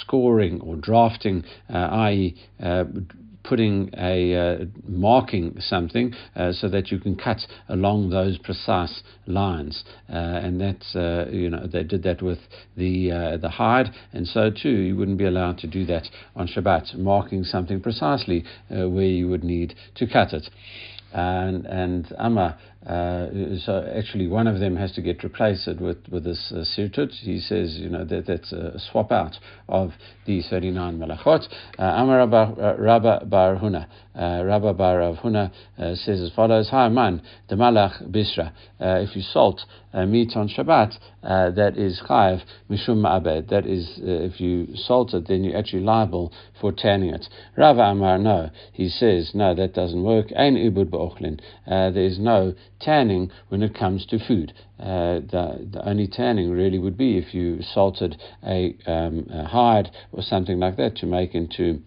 scoring 0.02 0.62
or 0.62 0.76
drafting, 0.78 1.44
i.e., 1.70 2.36
putting 3.44 3.90
a 3.98 4.36
uh, 4.36 4.66
marking 4.88 5.56
something 5.60 6.14
uh, 6.36 6.52
so 6.52 6.70
that 6.70 6.92
you 6.92 7.00
can 7.00 7.16
cut 7.16 7.40
along 7.70 8.10
those 8.10 8.38
precise 8.38 9.04
lines, 9.28 9.84
uh, 10.10 10.16
and 10.16 10.60
that's 10.60 10.96
uh, 10.96 11.28
you 11.32 11.50
know 11.50 11.66
they 11.68 11.84
did 11.84 12.04
that 12.04 12.22
with 12.22 12.40
the 12.78 13.12
uh, 13.12 13.38
the 13.38 13.50
hide, 13.50 13.90
and 14.14 14.28
so 14.28 14.50
too 14.50 14.70
you 14.70 14.96
wouldn't 14.96 15.18
be 15.18 15.26
allowed 15.26 15.58
to 15.60 15.68
do 15.68 15.86
that 15.86 16.08
on 16.36 16.48
Shabbat, 16.48 16.96
marking 16.98 17.44
something 17.44 17.82
precisely 17.82 18.44
where 18.70 19.06
you 19.06 19.28
would 19.28 19.44
need 19.44 19.76
to 19.96 20.08
cut 20.08 20.34
it 20.34 20.50
and 21.14 21.66
and 21.66 22.14
Amma. 22.18 22.58
Uh, 22.86 23.28
so 23.64 23.88
actually, 23.96 24.28
one 24.28 24.48
of 24.48 24.60
them 24.60 24.76
has 24.76 24.92
to 24.94 25.02
get 25.02 25.24
replaced 25.24 25.68
with 25.80 26.00
with 26.10 26.24
this 26.24 26.52
uh, 26.52 26.66
sirtut. 26.76 27.12
He 27.12 27.40
says, 27.40 27.76
you 27.78 27.90
know, 27.90 28.04
that 28.06 28.26
that's 28.26 28.52
a 28.52 28.80
swap 28.92 29.12
out 29.12 29.36
of 29.70 29.92
the 30.26 30.42
39 30.50 30.98
malachot. 30.98 31.48
Uh, 31.78 31.84
Amar 31.84 32.28
Rabba 32.78 33.26
Bar 33.26 33.58
Huna. 33.58 33.86
Uh, 34.14 34.44
Rabba 34.44 34.74
Bar 34.74 34.98
Rav 34.98 35.16
Huna 35.18 35.52
uh, 35.78 35.96
says 35.96 36.20
as 36.22 36.32
follows: 36.36 36.70
Hi 36.70 36.90
man, 36.90 37.22
the 37.50 37.56
malach 37.56 38.04
bisra. 38.12 38.52
Uh, 38.82 39.00
if 39.00 39.16
you 39.16 39.22
salt 39.22 39.62
uh, 39.94 40.06
meat 40.06 40.32
on 40.36 40.50
Shabbat, 40.50 40.98
uh, 41.24 41.52
that 41.52 41.78
is 41.78 42.02
chayav 42.10 42.42
mishum 42.70 42.98
ma'abed. 42.98 43.50
That 43.50 43.66
is, 43.66 43.88
uh, 44.00 44.26
if 44.26 44.42
you 44.42 44.76
salt 44.76 45.14
it, 45.14 45.30
then 45.30 45.46
you're 45.46 45.58
actually 45.58 45.84
liable 45.84 46.34
for 46.60 46.74
tanning 46.74 47.14
it. 47.14 47.26
Rava 47.58 47.82
Amar, 47.84 48.18
no. 48.18 48.50
He 48.74 48.90
says, 48.90 49.32
no, 49.34 49.56
that 49.56 49.74
doesn't 49.74 50.04
work. 50.04 50.28
Ein 50.36 50.56
ubud 50.56 50.90
ba'ochlin. 50.90 51.40
There 51.66 52.04
is 52.04 52.20
no 52.20 52.54
tanning 52.82 53.32
when 53.50 53.62
it 53.62 53.74
comes 53.74 54.06
to 54.08 54.20
food. 54.20 54.54
Uh, 54.80 55.20
the, 55.20 55.68
the 55.72 55.88
only 55.88 56.08
tanning 56.08 56.52
really 56.52 56.80
would 56.80 56.98
be 56.98 57.18
if 57.18 57.34
you 57.34 57.62
salted 57.62 58.20
a, 58.46 58.76
um, 58.88 59.28
a 59.32 59.46
hide 59.46 59.90
or 60.12 60.22
something 60.22 60.60
like 60.60 60.78
that 60.78 60.96
to 60.98 61.06
make 61.06 61.36
into 61.36 61.82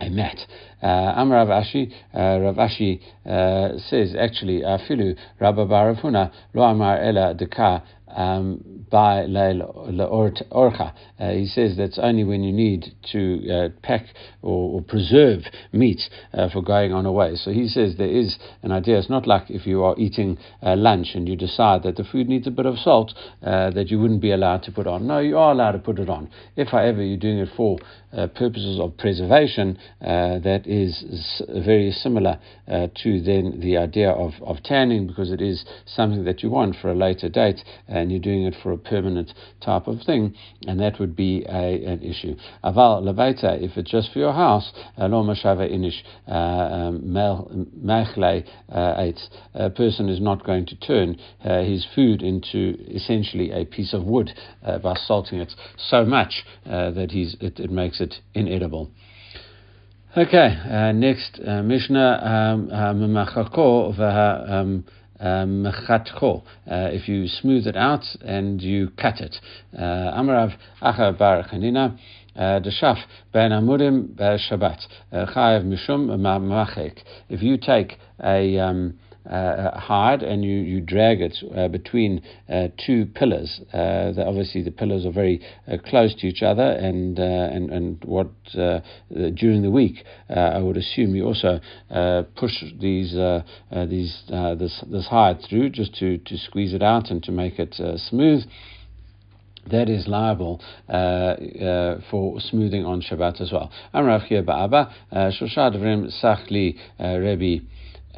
a 0.00 0.10
mat. 0.10 0.38
Uh, 0.82 1.14
Amar 1.16 1.46
Rav 1.46 1.64
Ashi, 1.64 1.92
uh, 2.14 2.40
Rav 2.40 2.56
Ashi 2.56 3.00
uh, 3.24 3.78
says 3.78 4.14
actually, 4.18 4.60
Afilu 4.60 5.16
Rabba 5.40 5.66
Baravuna 5.66 6.32
Lo 6.52 6.62
Amar 6.62 6.98
Ela 6.98 7.34
Deka 7.34 7.82
um, 8.14 8.86
by 8.90 9.24
orcha. 9.24 10.92
Uh, 11.18 11.30
he 11.30 11.46
says 11.46 11.76
that's 11.76 11.98
only 11.98 12.24
when 12.24 12.42
you 12.42 12.52
need 12.52 12.94
to 13.12 13.50
uh, 13.50 13.68
pack 13.82 14.06
or, 14.42 14.76
or, 14.76 14.82
preserve 14.82 15.42
meat 15.72 16.00
uh, 16.32 16.48
for 16.48 16.62
going 16.62 16.92
on 16.92 17.06
away. 17.06 17.34
So 17.36 17.50
he 17.50 17.68
says 17.68 17.94
there 17.96 18.06
is 18.06 18.38
an 18.62 18.72
idea. 18.72 18.98
It's 18.98 19.10
not 19.10 19.26
like 19.26 19.50
if 19.50 19.66
you 19.66 19.82
are 19.82 19.94
eating 19.98 20.38
uh, 20.62 20.76
lunch 20.76 21.08
and 21.14 21.28
you 21.28 21.36
decide 21.36 21.82
that 21.82 21.96
the 21.96 22.04
food 22.04 22.28
needs 22.28 22.46
a 22.46 22.50
bit 22.50 22.66
of 22.66 22.78
salt 22.78 23.14
uh, 23.42 23.70
that 23.70 23.88
you 23.88 23.98
wouldn't 23.98 24.22
be 24.22 24.32
allowed 24.32 24.62
to 24.64 24.72
put 24.72 24.86
on. 24.86 25.06
No, 25.06 25.18
you 25.18 25.36
are 25.38 25.52
allowed 25.52 25.72
to 25.72 25.78
put 25.78 25.98
it 25.98 26.08
on. 26.08 26.30
If, 26.56 26.68
however, 26.68 27.02
you're 27.02 27.18
doing 27.18 27.38
it 27.38 27.48
for 27.56 27.78
uh, 28.16 28.26
purposes 28.28 28.78
of 28.80 28.96
preservation, 28.96 29.78
that 30.00 30.62
is 30.66 31.42
very 31.64 31.90
similar 31.90 32.38
to 32.68 33.20
then 33.20 33.60
the 33.60 33.76
idea 33.76 34.10
of, 34.10 34.32
of 34.42 34.62
tanning 34.62 35.06
because 35.06 35.30
it 35.30 35.40
is 35.40 35.64
something 35.86 36.24
that 36.24 36.42
you 36.42 36.50
want 36.50 36.76
for 36.80 36.90
a 36.90 36.94
later 36.94 37.28
date 37.28 37.60
and 37.88 38.10
you're 38.10 38.20
doing 38.20 38.44
it 38.44 38.54
for 38.62 38.72
a 38.72 38.78
permanent 38.78 39.32
type 39.60 39.86
of 39.86 40.00
thing, 40.02 40.34
and 40.66 40.80
that 40.80 40.98
would 41.00 41.16
be 41.16 41.44
a, 41.48 41.84
an 41.84 42.02
issue. 42.02 42.34
Aval 42.64 43.02
levaita, 43.02 43.60
if 43.62 43.76
it's 43.76 43.90
just 43.90 44.12
for 44.12 44.18
your 44.18 44.32
house, 44.32 44.72
lo 44.98 45.22
mashava 45.22 45.70
inish 45.70 46.02
uh, 46.28 46.32
um, 46.32 47.00
machle 47.84 48.44
uh, 48.72 49.12
a 49.54 49.70
person 49.70 50.08
is 50.08 50.20
not 50.20 50.44
going 50.44 50.66
to 50.66 50.76
turn 50.76 51.16
uh, 51.44 51.62
his 51.62 51.86
food 51.94 52.22
into 52.22 52.76
essentially 52.88 53.50
a 53.50 53.64
piece 53.64 53.94
of 53.94 54.04
wood 54.04 54.30
by 54.82 54.94
salting 55.06 55.40
it 55.40 55.52
so 55.76 56.04
much 56.04 56.44
that 56.64 57.08
he's, 57.10 57.36
it, 57.40 57.58
it 57.58 57.70
makes 57.70 58.00
it 58.00 58.03
inedible. 58.34 58.90
Okay, 60.16 60.56
uh, 60.70 60.92
next 60.92 61.40
uh, 61.44 61.60
Mishnah, 61.62 62.68
Memachako 62.94 63.98
um, 64.48 64.84
um 65.18 65.66
uh, 65.66 65.72
if 66.68 67.08
you 67.08 67.26
smooth 67.26 67.66
it 67.66 67.76
out 67.76 68.04
and 68.20 68.62
you 68.62 68.90
cut 68.90 69.20
it. 69.20 69.34
Uh, 69.76 69.80
Amarav 69.80 70.54
Acha 70.80 71.18
Bar 71.18 71.48
Chanina. 71.48 71.98
Deshaf 72.36 72.96
uh, 72.96 73.06
ben 73.32 73.50
amurim 73.50 74.14
Shabbat 74.16 74.86
chayav 75.12 75.64
mishum 75.64 76.08
machek. 76.16 76.98
If 77.28 77.42
you 77.42 77.56
take 77.56 77.98
a 78.22 78.58
um, 78.58 78.98
uh, 79.28 79.70
and 80.22 80.44
you, 80.44 80.56
you 80.56 80.80
drag 80.80 81.20
it 81.20 81.36
uh, 81.56 81.68
between 81.68 82.22
uh, 82.48 82.68
two 82.84 83.06
pillars. 83.06 83.60
Uh, 83.72 84.12
the, 84.12 84.24
obviously, 84.26 84.62
the 84.62 84.70
pillars 84.70 85.06
are 85.06 85.12
very 85.12 85.40
uh, 85.66 85.76
close 85.86 86.14
to 86.16 86.26
each 86.26 86.42
other, 86.42 86.62
and 86.62 87.18
uh, 87.18 87.22
and 87.22 87.70
and 87.70 88.04
what 88.04 88.28
during 88.52 89.62
the 89.62 89.70
week 89.70 90.04
I 90.28 90.58
would 90.58 90.76
assume 90.76 91.14
you 91.14 91.24
also 91.24 91.60
push 92.36 92.52
these 92.80 93.12
these 93.88 94.22
this 94.28 94.84
this 94.90 95.06
hide 95.08 95.40
through 95.48 95.70
just 95.70 95.94
to, 95.96 96.18
to 96.18 96.36
squeeze 96.36 96.74
it 96.74 96.82
out 96.82 97.10
and 97.10 97.22
to 97.24 97.32
make 97.32 97.58
it 97.58 97.74
smooth 98.08 98.44
that 99.70 99.88
is 99.88 100.06
liable 100.06 100.60
uh, 100.88 100.92
uh, 100.92 102.00
for 102.10 102.38
smoothing 102.38 102.84
on 102.84 103.00
Shabbat 103.00 103.40
as 103.40 103.50
well. 103.50 103.70
I'm 103.94 104.04
Amrav 104.04 104.30
Ba'aba, 104.30 104.92
Shoshad 105.12 105.76
Vrim 105.76 106.10
Sachli 106.22 106.76
Rebbe 107.00 107.64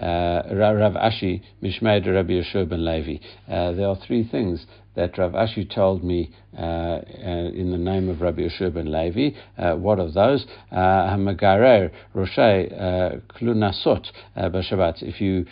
uh, 0.00 0.42
Rav 0.54 0.94
Ashi 0.94 1.42
Mishmaid 1.62 2.06
Rabbi 2.06 2.34
Yeshua 2.34 2.68
ben 2.68 2.84
Levi. 2.84 3.16
Uh, 3.48 3.72
there 3.72 3.88
are 3.88 3.96
three 4.06 4.28
things 4.28 4.66
that 4.94 5.16
Rav 5.18 5.32
Ashi 5.32 5.68
told 5.72 6.02
me 6.02 6.32
uh, 6.56 6.60
uh, 6.60 7.00
in 7.54 7.70
the 7.70 7.78
name 7.78 8.08
of 8.08 8.20
Rabbi 8.20 8.42
Yeshua 8.42 8.74
ben 8.74 8.90
Levi. 8.90 9.36
Uh, 9.58 9.76
what 9.76 9.98
of 9.98 10.14
those? 10.14 10.46
Hamagarer 10.72 11.90
Roshei 12.14 13.22
Klunasot 13.28 14.06
B'Shabbat. 14.36 15.02
If 15.02 15.20
you 15.20 15.46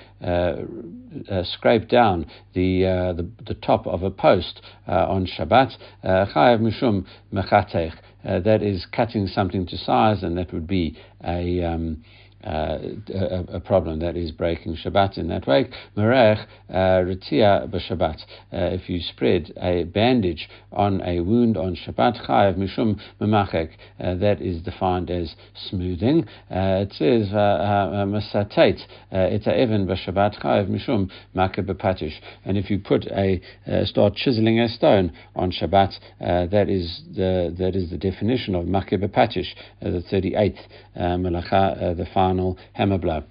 scrape 1.44 1.88
down 1.88 2.26
the, 2.54 2.82
the, 3.16 3.30
the 3.46 3.54
top 3.54 3.86
of 3.86 4.02
a 4.02 4.10
post 4.10 4.60
on 4.86 5.26
Shabbat, 5.26 5.76
Chayav 6.04 6.60
Mishum 6.60 7.06
Mechatech. 7.32 7.92
That 8.24 8.62
is 8.62 8.86
cutting 8.90 9.26
something 9.26 9.66
to 9.66 9.76
size, 9.76 10.22
and 10.22 10.38
that 10.38 10.50
would 10.54 10.66
be 10.66 10.96
a 11.22 11.62
um, 11.62 12.02
uh, 12.44 12.78
a, 13.14 13.56
a, 13.56 13.60
problem 13.60 14.00
that 14.00 14.16
is 14.16 14.30
breaking 14.30 14.76
Shabbat 14.76 15.16
in 15.16 15.28
that 15.28 15.46
way. 15.46 15.66
Merech 15.96 16.44
uh, 16.68 16.74
retia 16.74 17.66
b'Shabbat. 17.70 18.20
Uh, 18.52 18.74
if 18.74 18.88
you 18.88 19.00
spread 19.00 19.50
a 19.56 19.84
bandage 19.84 20.48
on 20.70 21.00
a 21.02 21.20
wound 21.20 21.56
on 21.56 21.74
Shabbat, 21.74 22.26
chayav 22.26 22.56
mishum 22.58 23.00
memachek. 23.18 23.70
Uh, 23.98 24.14
that 24.16 24.42
is 24.42 24.60
defined 24.60 25.10
as 25.10 25.34
smoothing. 25.70 26.24
Uh, 26.50 26.84
it 26.84 26.92
says 26.92 27.32
uh, 27.32 28.04
masatet 28.06 28.80
et 29.10 29.46
even 29.48 29.86
b'Shabbat 29.86 30.38
chayav 30.42 30.68
mishum 30.68 31.10
make 31.32 31.52
b'patish. 31.52 32.14
And 32.44 32.58
if 32.58 32.68
you 32.68 32.78
put 32.78 33.06
a 33.06 33.40
start 33.86 34.16
chiseling 34.16 34.60
a 34.60 34.68
stone 34.68 35.12
on 35.34 35.50
Shabbat, 35.50 35.94
that 36.20 36.68
is 36.68 37.00
the 37.16 37.54
that 37.58 37.74
is 37.74 37.88
the 37.88 37.98
definition 37.98 38.54
of 38.54 38.66
make 38.66 38.90
b'patish, 38.90 39.48
the 39.80 40.02
thirty 40.10 40.34
eighth 40.34 40.60
malacha, 40.94 41.96
the 41.96 42.06
final 42.12 42.33
final 42.34 42.58
hammer 42.72 42.98
blow. 42.98 43.22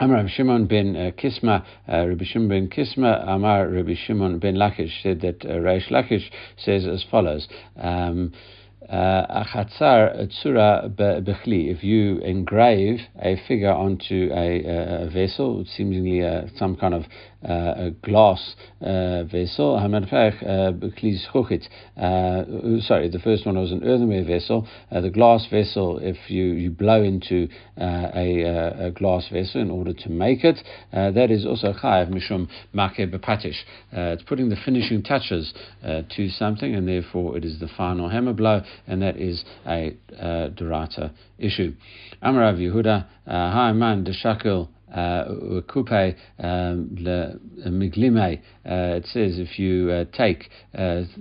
Amar 0.00 0.16
Rabbi 0.16 0.28
Shimon 0.30 0.66
ben 0.66 0.96
uh, 0.96 1.10
Kisma, 1.10 1.64
uh, 1.86 2.06
Rabbi 2.06 2.24
Shimon 2.24 2.48
ben 2.48 2.68
Kisma, 2.68 3.28
Amar 3.28 3.68
Rabbi 3.68 3.94
Shimon 4.06 4.38
ben 4.38 4.54
Lakish 4.54 5.02
said 5.02 5.20
that 5.20 5.44
uh, 5.44 5.58
Reish 5.58 5.90
Lakish 5.90 6.30
says 6.56 6.86
as 6.86 7.04
follows. 7.10 7.48
Um, 7.76 8.32
Achatzar 8.90 10.26
tsura 10.32 10.88
bechli. 10.96 11.70
If 11.70 11.84
you 11.84 12.18
engrave 12.18 13.00
a 13.22 13.36
figure 13.46 13.70
onto 13.70 14.30
a, 14.32 15.04
a 15.04 15.10
vessel, 15.10 15.64
seemingly 15.76 16.24
uh, 16.24 16.46
some 16.56 16.76
kind 16.76 16.94
of 16.94 17.04
uh, 17.39 17.39
a 17.42 17.90
glass 18.02 18.54
uh, 18.80 19.24
vessel. 19.24 19.76
Uh, 19.76 19.90
sorry, 22.80 23.08
the 23.08 23.20
first 23.22 23.46
one 23.46 23.58
was 23.58 23.72
an 23.72 23.82
earthenware 23.84 24.24
vessel. 24.24 24.66
Uh, 24.90 25.00
the 25.00 25.10
glass 25.10 25.46
vessel, 25.50 25.98
if 25.98 26.16
you, 26.28 26.44
you 26.44 26.70
blow 26.70 27.02
into 27.02 27.48
uh, 27.80 28.10
a, 28.14 28.42
a, 28.86 28.90
glass 28.90 29.28
vessel 29.32 29.60
in 29.60 29.70
order 29.70 29.92
to 29.92 30.08
make 30.10 30.44
it, 30.44 30.58
that 30.92 31.30
is 31.30 31.46
also 31.46 31.72
chayav 31.72 32.10
mishum 32.10 32.48
make 32.72 33.10
bepatish. 33.10 33.56
It's 33.92 34.22
putting 34.22 34.48
the 34.48 34.56
finishing 34.64 35.02
touches 35.02 35.54
to 35.82 36.28
something, 36.30 36.74
and 36.74 36.86
therefore 36.86 37.36
it 37.36 37.44
is 37.44 37.58
the 37.60 37.68
final 37.68 38.08
hammer 38.08 38.32
blow, 38.32 38.62
and 38.86 39.02
that 39.02 39.16
is 39.16 39.44
a 39.66 39.96
uh, 40.18 40.48
issue. 41.38 41.74
Amarav 42.22 42.58
Yehuda, 42.58 43.06
hi 43.26 43.72
man, 43.72 44.04
deshakil 44.04 44.68
Uh, 44.92 45.60
kupe 45.68 46.16
um, 46.40 46.96
uh, 47.06 47.68
miglime. 47.68 48.40
Uh, 48.66 48.98
it 48.98 49.06
says 49.06 49.38
if 49.38 49.58
you 49.58 50.04
take 50.12 50.50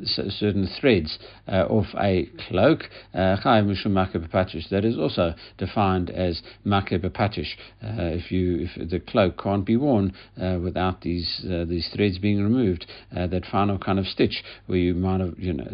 certain 0.04 0.68
threads 0.80 1.20
off 1.48 1.86
a 2.00 2.28
cloak, 2.48 2.86
that 3.14 4.82
is 4.84 4.98
also 4.98 5.34
defined 5.58 6.10
as 6.10 6.42
make 6.66 6.90
bepatish. 6.90 7.56
If 7.82 8.32
you 8.32 8.68
if 8.76 8.90
the 8.90 9.00
cloak 9.00 9.42
can't 9.42 9.66
be 9.66 9.78
worn 9.78 10.14
without 10.38 11.02
these 11.02 11.46
these 11.68 11.90
threads 11.94 12.18
being 12.18 12.44
removed, 12.44 12.88
that 13.12 13.46
final 13.52 13.78
kind 13.78 14.00
of 14.00 14.08
stitch 14.08 14.44
where 14.66 14.80
you 14.80 14.96
might 14.96 15.20
have 15.20 15.38
you 15.38 15.54
know 15.54 15.68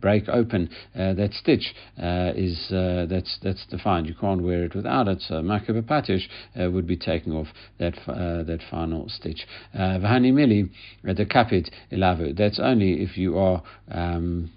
break 0.00 0.28
open 0.28 0.70
that 0.94 1.30
stitch 1.34 1.74
is 1.98 2.68
that's 2.70 3.38
that's 3.42 3.66
defined. 3.66 4.06
You 4.06 4.14
can't 4.14 4.42
wear 4.42 4.64
it 4.64 4.74
without 4.74 5.08
it. 5.08 5.20
So 5.20 5.42
make 5.42 5.66
bepatish 5.66 6.26
would 6.56 6.86
be 6.86 6.96
taking 6.96 7.33
off 7.36 7.48
that 7.78 7.94
uh, 8.08 8.42
that 8.44 8.60
final 8.70 9.08
stitch. 9.08 9.46
Uh, 9.74 9.98
V'hani 9.98 10.32
mili 10.32 10.70
the 11.02 11.26
kapit 11.26 11.70
ilavu. 11.92 12.36
That's 12.36 12.58
only 12.60 13.02
if 13.02 13.16
you 13.16 13.38
are. 13.38 13.62
Um, 13.90 14.50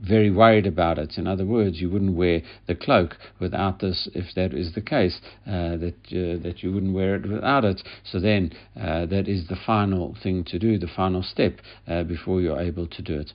very 0.00 0.30
worried 0.30 0.64
about 0.64 0.96
it. 0.96 1.18
In 1.18 1.26
other 1.26 1.44
words, 1.44 1.80
you 1.80 1.90
wouldn't 1.90 2.14
wear 2.16 2.40
the 2.68 2.74
cloak 2.76 3.16
without 3.40 3.80
this. 3.80 4.08
If 4.14 4.32
that 4.36 4.54
is 4.54 4.72
the 4.74 4.80
case, 4.80 5.20
uh, 5.44 5.76
that 5.76 5.96
uh, 6.12 6.40
that 6.42 6.62
you 6.62 6.72
wouldn't 6.72 6.94
wear 6.94 7.16
it 7.16 7.28
without 7.28 7.64
it. 7.64 7.82
So 8.04 8.20
then, 8.20 8.52
uh, 8.80 9.06
that 9.06 9.26
is 9.26 9.48
the 9.48 9.56
final 9.66 10.16
thing 10.22 10.44
to 10.44 10.58
do, 10.60 10.78
the 10.78 10.86
final 10.86 11.24
step 11.24 11.54
uh, 11.88 12.04
before 12.04 12.40
you're 12.40 12.60
able 12.60 12.86
to 12.86 13.02
do 13.02 13.18
it 13.18 13.32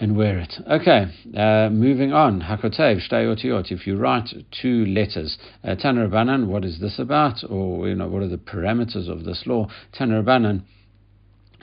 and 0.00 0.16
wear 0.16 0.38
it. 0.38 0.54
Okay, 0.68 1.04
uh, 1.36 1.68
moving 1.70 2.12
on. 2.12 2.40
Hakotev, 2.40 3.00
shtei 3.06 3.70
If 3.70 3.86
you 3.86 3.96
write 3.96 4.30
two 4.62 4.86
letters, 4.86 5.36
uh, 5.62 5.76
Tanarabanan, 5.76 6.46
what 6.46 6.64
is 6.64 6.80
this 6.80 6.98
about? 6.98 7.44
Or, 7.48 7.86
you 7.86 7.94
know, 7.94 8.08
what 8.08 8.22
are 8.22 8.28
the 8.28 8.38
parameters 8.38 9.10
of 9.10 9.24
this 9.24 9.42
law? 9.46 9.68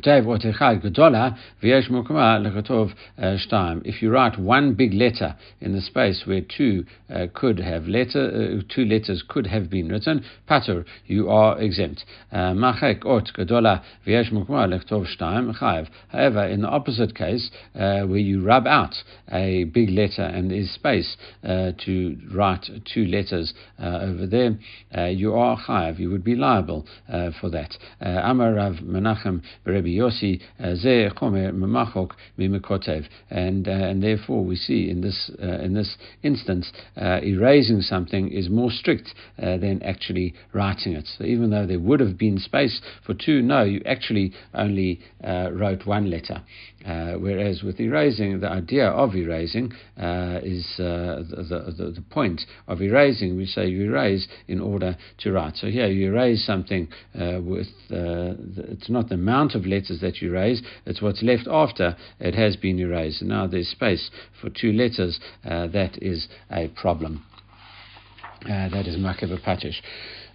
Uh, 0.06 0.22
if 3.84 4.02
you 4.02 4.12
write 4.12 4.40
one 4.40 4.74
big 4.76 4.94
letter 4.94 5.36
in 5.60 5.74
the 5.74 5.82
space 5.82 6.22
where 6.26 6.42
two 6.42 6.86
uh, 7.10 7.26
could 7.34 7.60
have 7.60 7.88
letter, 7.88 8.60
uh, 8.60 8.62
two 8.74 8.86
letters 8.86 9.24
could 9.28 9.48
have 9.48 9.70
been 9.70 9.90
written, 9.90 10.24
pater, 10.48 10.86
you 11.06 11.30
are 11.30 11.60
exempt. 11.60 12.06
Uh, 12.32 12.54
However, 16.10 16.46
in 16.46 16.62
the 16.62 16.68
opposite 16.70 17.16
case, 17.16 17.50
uh, 17.76 18.02
where 18.04 18.18
you 18.18 18.44
rub 18.44 18.68
out 18.68 18.96
a 19.32 19.64
big 19.66 19.90
letter 19.90 20.22
and 20.22 20.52
there's 20.52 20.70
space 20.72 21.18
uh, 21.44 21.72
to 21.86 22.18
write 22.32 22.70
two 22.94 23.06
letters 23.06 23.54
over 23.80 24.28
there, 24.28 24.58
you 25.10 25.34
are 25.34 25.58
chayav. 25.58 25.98
You 26.00 26.12
would 26.12 26.24
be 26.24 26.36
liable 26.36 26.86
for 27.40 27.50
that. 27.50 27.78
Amar 28.02 28.54
Rav 28.54 28.76
Menachem 28.76 29.42
Rabbi 29.88 30.00
Yossi 30.00 30.42
uh, 30.60 30.76
and 33.30 33.68
uh, 33.68 33.72
and 33.72 34.04
therefore 34.04 34.44
we 34.44 34.56
see 34.56 34.90
in 34.90 35.02
this 35.02 35.32
uh, 35.42 35.46
in 35.60 35.74
this 35.74 35.96
instance 36.24 36.72
erasing 36.98 37.82
something 37.82 38.32
is 38.32 38.50
more 38.50 38.72
strict 38.72 39.14
than 39.38 39.82
actually 39.84 40.34
writing 40.54 40.94
it. 40.94 41.08
So 41.18 41.24
even 41.24 41.50
though 41.50 41.66
there 41.66 41.80
would 41.80 42.00
have 42.00 42.18
been 42.18 42.40
space 42.40 42.82
for 43.06 43.14
two, 43.14 43.42
no, 43.42 43.64
you 43.64 43.82
actually 43.86 44.34
only 44.54 45.00
wrote 45.24 45.86
one 45.86 46.10
letter. 46.10 46.42
Uh, 46.88 47.14
whereas 47.16 47.64
with 47.64 47.80
erasing, 47.82 48.40
the 48.40 48.50
idea 48.50 48.88
of 48.88 49.14
erasing 49.14 49.74
uh, 49.98 50.40
is 50.42 50.66
uh, 50.80 51.22
the, 51.30 51.74
the, 51.78 51.92
the 51.96 52.04
point 52.10 52.42
of 52.68 52.82
erasing. 52.82 53.36
We 53.36 53.46
say 53.46 53.68
you 53.68 53.92
erase 53.92 54.28
in 54.48 54.62
order 54.62 54.98
to 55.20 55.32
write. 55.34 55.58
So 55.58 55.68
here 55.68 55.88
you 55.88 56.08
erase 56.08 56.46
something 56.46 56.88
with 57.14 57.68
it's 57.90 58.90
not 58.90 59.10
the 59.10 59.16
amount 59.16 59.56
of 59.56 59.66
letters 59.66 60.00
that 60.02 60.22
you 60.22 60.30
erase, 60.30 60.62
it's 60.86 61.02
what's 61.02 61.24
left 61.24 61.48
after 61.50 61.96
it 62.20 62.36
has 62.36 62.56
been 62.56 62.80
erased. 62.80 63.22
And 63.22 63.30
now 63.30 63.48
there's 63.48 63.70
space 63.70 64.10
for 64.42 64.50
two 64.50 64.72
letters, 64.72 65.20
uh, 65.44 65.68
that 65.68 66.02
is 66.02 66.28
a 66.52 66.70
problem. 66.70 67.26
Uh, 68.44 68.70
that 68.70 68.86
is 68.88 68.98
make 68.98 69.18
bepatish. 69.18 69.82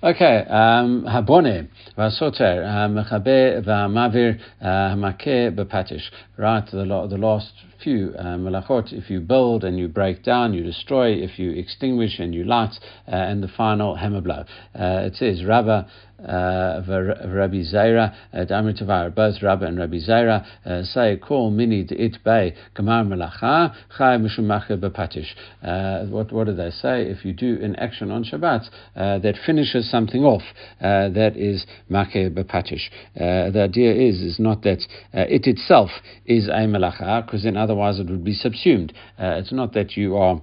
Okay, 0.05 0.45
um, 0.49 1.05
habone 1.05 1.69
vasoter 1.97 2.65
uh, 2.67 2.88
mechabe 2.88 3.65
v'mavir 3.65 4.37
hamake 4.61 5.55
bepatish. 5.55 6.11
Right, 6.37 6.67
the, 6.69 6.85
last 6.85 7.53
few 7.85 8.12
uh, 8.19 8.35
malachot. 8.37 8.93
If 8.93 9.11
you 9.11 9.21
build 9.21 9.62
and 9.62 9.79
you 9.79 9.87
break 9.87 10.25
down, 10.25 10.55
you 10.55 10.65
destroy. 10.65 11.12
If 11.12 11.38
you 11.38 11.53
extinguish 11.53 12.19
and 12.19 12.35
you 12.35 12.43
light, 12.43 12.75
uh, 13.07 13.15
and 13.15 13.45
the 13.45 13.49
final 13.57 13.95
hammer 13.95 14.21
blow. 14.21 14.45
Uh, 14.75 15.07
it 15.07 15.15
says 15.15 15.45
Rabba 15.45 15.87
uh, 16.25 16.83
Rabbi 16.87 17.63
Zaira, 17.63 18.15
uh, 18.33 18.45
Damir 18.45 18.81
Tavar, 18.81 19.15
both 19.15 19.43
Rabbi 19.43 19.67
and 19.67 19.79
Rabbi 19.79 19.97
Zaira 19.97 20.45
uh, 20.65 20.83
say, 20.85 21.17
call 21.17 21.51
mini 21.51 21.87
it 21.91 22.19
bay, 22.25 22.55
Kamar 22.75 23.05
Melacha, 23.05 23.75
Chai 23.97 24.17
Mishumacha 24.17 24.79
Bepatish. 24.79 25.35
Uh, 25.63 26.07
what, 26.07 26.33
what 26.33 26.47
do 26.47 26.55
they 26.55 26.71
say? 26.71 27.03
If 27.03 27.25
you 27.25 27.33
do 27.33 27.59
an 27.63 27.77
action 27.77 28.11
on 28.11 28.25
Shabbat 28.25 28.69
uh, 28.97 29.19
that 29.19 29.35
finishes 29.45 29.91
something 29.91 30.23
off, 30.23 30.43
uh, 30.81 31.09
that 31.11 31.37
is 31.37 31.67
Make 31.89 32.35
Bepatish. 32.35 32.91
the 33.15 33.63
idea 33.63 33.93
is, 33.93 34.21
is 34.21 34.39
not 34.39 34.63
that 34.63 34.83
it 35.13 35.47
itself 35.47 35.91
is 36.27 36.49
a 36.49 36.67
Melacha, 36.67 37.25
because 37.25 37.43
then 37.45 37.57
otherwise 37.57 37.99
it 37.99 38.09
would 38.09 38.25
be 38.25 38.35
subsumed. 38.35 38.93
it's 39.19 39.53
not 39.53 39.73
that 39.75 39.97
you 39.97 40.17
are 40.17 40.41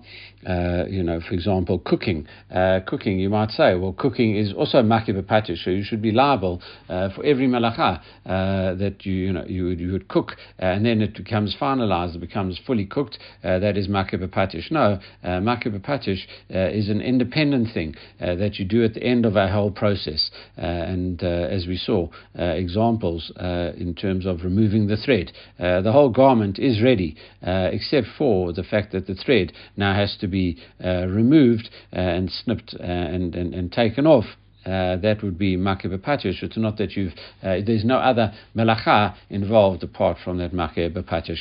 uh, 0.47 0.85
you 0.87 1.03
know, 1.03 1.19
for 1.19 1.33
example, 1.33 1.79
cooking. 1.79 2.25
Uh, 2.49 2.79
cooking, 2.87 3.19
you 3.19 3.29
might 3.29 3.51
say, 3.51 3.75
well, 3.75 3.93
cooking 3.93 4.37
is 4.37 4.53
also 4.53 4.81
make 4.81 5.07
bepatish, 5.07 5.67
you 5.69 5.83
should 5.83 6.01
be 6.01 6.11
liable 6.11 6.61
uh, 6.87 7.09
for 7.13 7.23
every 7.25 7.47
malacha 7.47 7.99
uh, 8.25 8.75
that 8.75 9.05
you, 9.05 9.13
you 9.13 9.33
know, 9.33 9.45
you 9.45 9.65
would, 9.65 9.79
you 9.79 9.91
would 9.91 10.07
cook, 10.07 10.33
uh, 10.61 10.65
and 10.65 10.85
then 10.85 11.01
it 11.01 11.15
becomes 11.15 11.55
finalized, 11.59 12.15
it 12.15 12.19
becomes 12.19 12.59
fully 12.65 12.85
cooked. 12.85 13.17
that 13.43 13.77
is 13.77 13.87
make 13.87 14.11
bepatish. 14.11 14.71
No, 14.71 14.99
uh, 15.23 15.39
make 15.39 15.61
bepatish 15.61 16.25
is 16.49 16.89
an 16.89 17.01
independent 17.01 17.73
thing 17.73 17.95
that 18.19 18.59
you 18.59 18.65
do 18.65 18.83
at 18.83 18.93
the 18.93 19.03
end 19.03 19.25
of 19.25 19.35
a 19.35 19.47
whole 19.47 19.71
process. 19.71 20.29
and 20.57 21.23
as 21.23 21.67
we 21.67 21.77
saw, 21.77 22.07
examples 22.35 23.31
in 23.77 23.95
terms 23.99 24.25
of 24.25 24.43
removing 24.43 24.87
the 24.87 24.97
thread, 24.97 25.31
the 25.57 25.91
whole 25.91 26.09
garment 26.09 26.59
is 26.59 26.81
ready, 26.81 27.15
except 27.41 28.07
for 28.17 28.53
the 28.53 28.63
fact 28.63 28.91
that 28.91 29.07
the 29.07 29.15
thread 29.15 29.53
now 29.77 29.93
has 29.93 30.17
to 30.19 30.27
be 30.27 30.57
uh, 30.83 31.07
removed 31.07 31.69
uh, 31.93 31.99
and 31.99 32.31
snipped 32.31 32.75
uh, 32.79 32.83
and, 32.83 33.35
and, 33.35 33.53
and 33.53 33.71
taken 33.71 34.05
off. 34.05 34.25
Uh, 34.69 34.97
that 34.97 35.23
would 35.23 35.37
be 35.37 35.57
b'patish. 35.89 36.43
It's 36.43 36.57
not 36.57 36.77
that 36.77 36.91
you've, 36.91 37.13
uh, 37.41 37.57
there's 37.65 37.83
no 37.83 37.97
other 37.97 38.33
melacha 38.55 39.15
involved 39.29 39.81
apart 39.81 40.17
from 40.23 40.37
that 40.37 40.53
b'patish. 40.93 41.39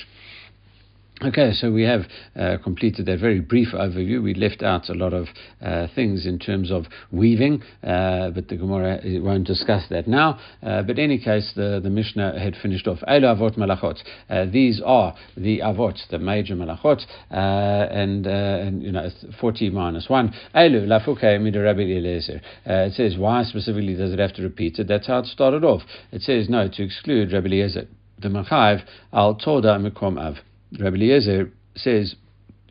Okay, 1.21 1.53
so 1.53 1.73
we 1.73 1.83
have 1.83 2.03
uh, 2.39 2.59
completed 2.63 3.07
that 3.07 3.19
very 3.19 3.41
brief 3.41 3.73
overview. 3.75 4.23
We 4.23 4.35
left 4.35 4.63
out 4.63 4.89
a 4.89 4.95
lot 4.95 5.13
of 5.13 5.27
uh, 5.61 5.89
things 5.93 6.27
in 6.27 6.39
terms 6.39 6.71
of 6.71 6.85
weaving, 7.11 7.61
uh, 7.83 8.31
but 8.31 8.47
the 8.47 8.57
Gemara 8.57 9.01
won't 9.21 9.45
discuss 9.45 9.83
that 9.91 10.07
now. 10.07 10.39
Uh, 10.63 10.83
but 10.83 10.97
in 10.97 11.11
any 11.11 11.19
case, 11.19 11.53
the, 11.57 11.81
the 11.83 11.91
Mishnah 11.91 12.39
had 12.39 12.55
finished 12.63 12.87
off. 12.87 12.99
Avot 13.09 13.59
malachot. 13.59 13.99
Uh, 14.31 14.45
these 14.53 14.81
are 14.87 15.13
the 15.37 15.59
avot, 15.59 15.99
the 16.09 16.21
major 16.21 16.55
malachot, 16.55 17.05
uh, 17.33 17.35
and, 17.35 18.25
and 18.25 18.81
you 18.85 18.93
know, 18.93 19.11
40 19.41 19.71
minus 19.71 20.09
1. 20.09 20.33
Elu 20.55 20.87
lafuke 20.87 21.43
mida 21.43 21.61
Rabbi 21.61 21.81
Eliezer. 21.81 22.41
It 22.65 22.93
says, 22.93 23.17
why 23.19 23.43
specifically 23.43 23.97
does 23.97 24.13
it 24.13 24.21
have 24.21 24.35
to 24.35 24.43
repeat 24.43 24.79
it? 24.79 24.87
That's 24.87 25.09
how 25.09 25.19
it 25.19 25.27
started 25.27 25.65
off. 25.65 25.83
It 26.13 26.23
says, 26.23 26.49
no, 26.49 26.69
to 26.69 26.83
exclude 26.85 27.33
Rabbi 27.33 27.47
Eliezer. 27.47 27.89
The 28.21 28.29
Machayev 28.29 28.85
al 29.13 29.35
Toda 29.35 29.79
Mikom 29.79 30.17
Av. 30.17 30.37
Rabbi 30.79 30.97
Eliezer 30.97 31.53
says, 31.77 32.15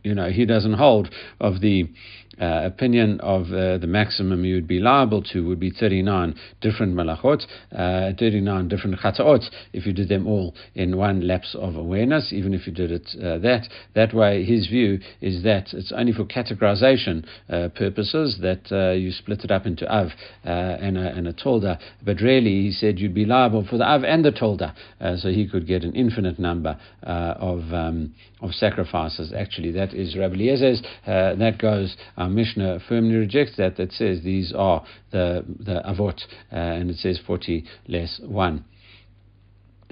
you 0.04 0.14
know, 0.14 0.30
he 0.30 0.46
doesn't 0.46 0.74
hold 0.74 1.14
of 1.40 1.62
the 1.62 1.90
uh, 2.40 2.62
opinion 2.66 3.20
of 3.22 3.48
uh, 3.48 3.78
the 3.78 3.88
maximum 3.88 4.46
you 4.46 4.56
would 4.56 4.68
be 4.68 4.80
liable 4.80 5.24
to 5.24 5.48
would 5.48 5.60
be 5.60 5.72
39 5.72 6.36
different 6.62 6.96
malachot, 6.96 7.44
uh, 7.72 8.12
39 8.20 8.68
different 8.68 9.00
chataot, 9.00 9.44
if 9.74 9.86
you 9.86 9.94
did 9.94 10.10
them 10.10 10.28
all 10.28 10.54
in 10.76 10.98
one 10.98 11.28
lapse 11.28 11.56
of 11.60 11.76
awareness, 11.76 12.32
even 12.32 12.54
if 12.54 12.68
you 12.68 12.74
did 12.74 12.92
it 12.92 13.08
uh, 13.18 13.38
that. 13.40 13.68
That 13.96 14.14
way, 14.14 14.44
his 14.44 14.68
view 14.68 15.00
is 15.22 15.44
that 15.44 15.74
it's 15.74 15.92
only 15.92 16.14
for 16.14 16.26
categorization 16.26 17.26
uh, 17.50 17.70
purposes 17.76 18.38
that 18.42 18.72
uh, 18.72 18.94
you 18.94 19.12
split 19.12 19.44
it 19.44 19.52
up 19.52 19.66
into 19.66 19.88
av 19.92 20.10
and, 20.44 20.98
a, 20.98 21.16
and 21.16 21.28
a 21.28 21.34
tolda, 21.34 21.80
but 22.04 22.22
really, 22.22 22.62
he 22.64 22.72
said 22.72 23.00
you'd 23.00 23.14
be 23.14 23.26
liable 23.26 23.66
for 23.68 23.78
the 23.78 23.84
av 23.84 24.04
and 24.04 24.24
the 24.24 24.32
tolda, 24.32 24.74
so 25.20 25.30
he 25.30 25.48
could 25.48 25.68
get 25.68 25.84
an 25.84 25.94
infinite 25.96 26.40
number 26.40 26.78
of, 27.04 27.60
um, 27.74 28.14
of 28.42 28.52
sacrifices. 28.52 29.34
Actually, 29.36 29.72
that 29.72 29.94
is 29.94 30.16
Rabbi 30.16 30.36
Eliezer's, 30.36 30.82
that 31.06 31.58
goes 31.60 31.96
our 32.28 32.34
Mishnah 32.34 32.80
firmly 32.90 33.16
rejects 33.16 33.56
that, 33.58 33.78
that 33.78 33.94
says 33.94 34.22
these 34.22 34.54
are 34.56 34.84
the, 35.12 35.46
the 35.48 35.82
avot, 35.88 36.20
uh, 36.52 36.56
and 36.56 36.90
it 36.90 36.98
says 36.98 37.20
40 37.26 37.64
less 37.88 38.20
1. 38.24 38.66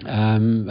Um, 0.06 0.68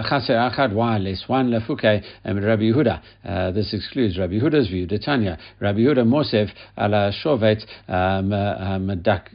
Yehuda. 2.64 3.00
Uh, 3.24 3.50
this 3.52 3.72
excludes 3.72 4.18
Rabbi 4.18 4.34
Yehuda's 4.34 4.68
view. 4.68 4.86
Detanya 4.86 5.38
Rabbi 5.60 5.78
Yehuda 5.78 6.06
Mosef 6.06 6.50
ala 6.76 7.10
shovet 7.24 7.62
um, 7.88 8.30
uh, 8.34 8.78
medak 8.78 9.28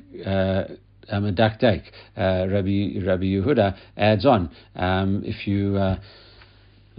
Medakdek. 1.11 1.81
Rabbi, 2.15 3.03
Rabbi 3.03 3.23
Yehuda 3.23 3.75
adds 3.97 4.27
on, 4.27 4.51
um, 4.75 5.23
if 5.25 5.47
you 5.47 5.75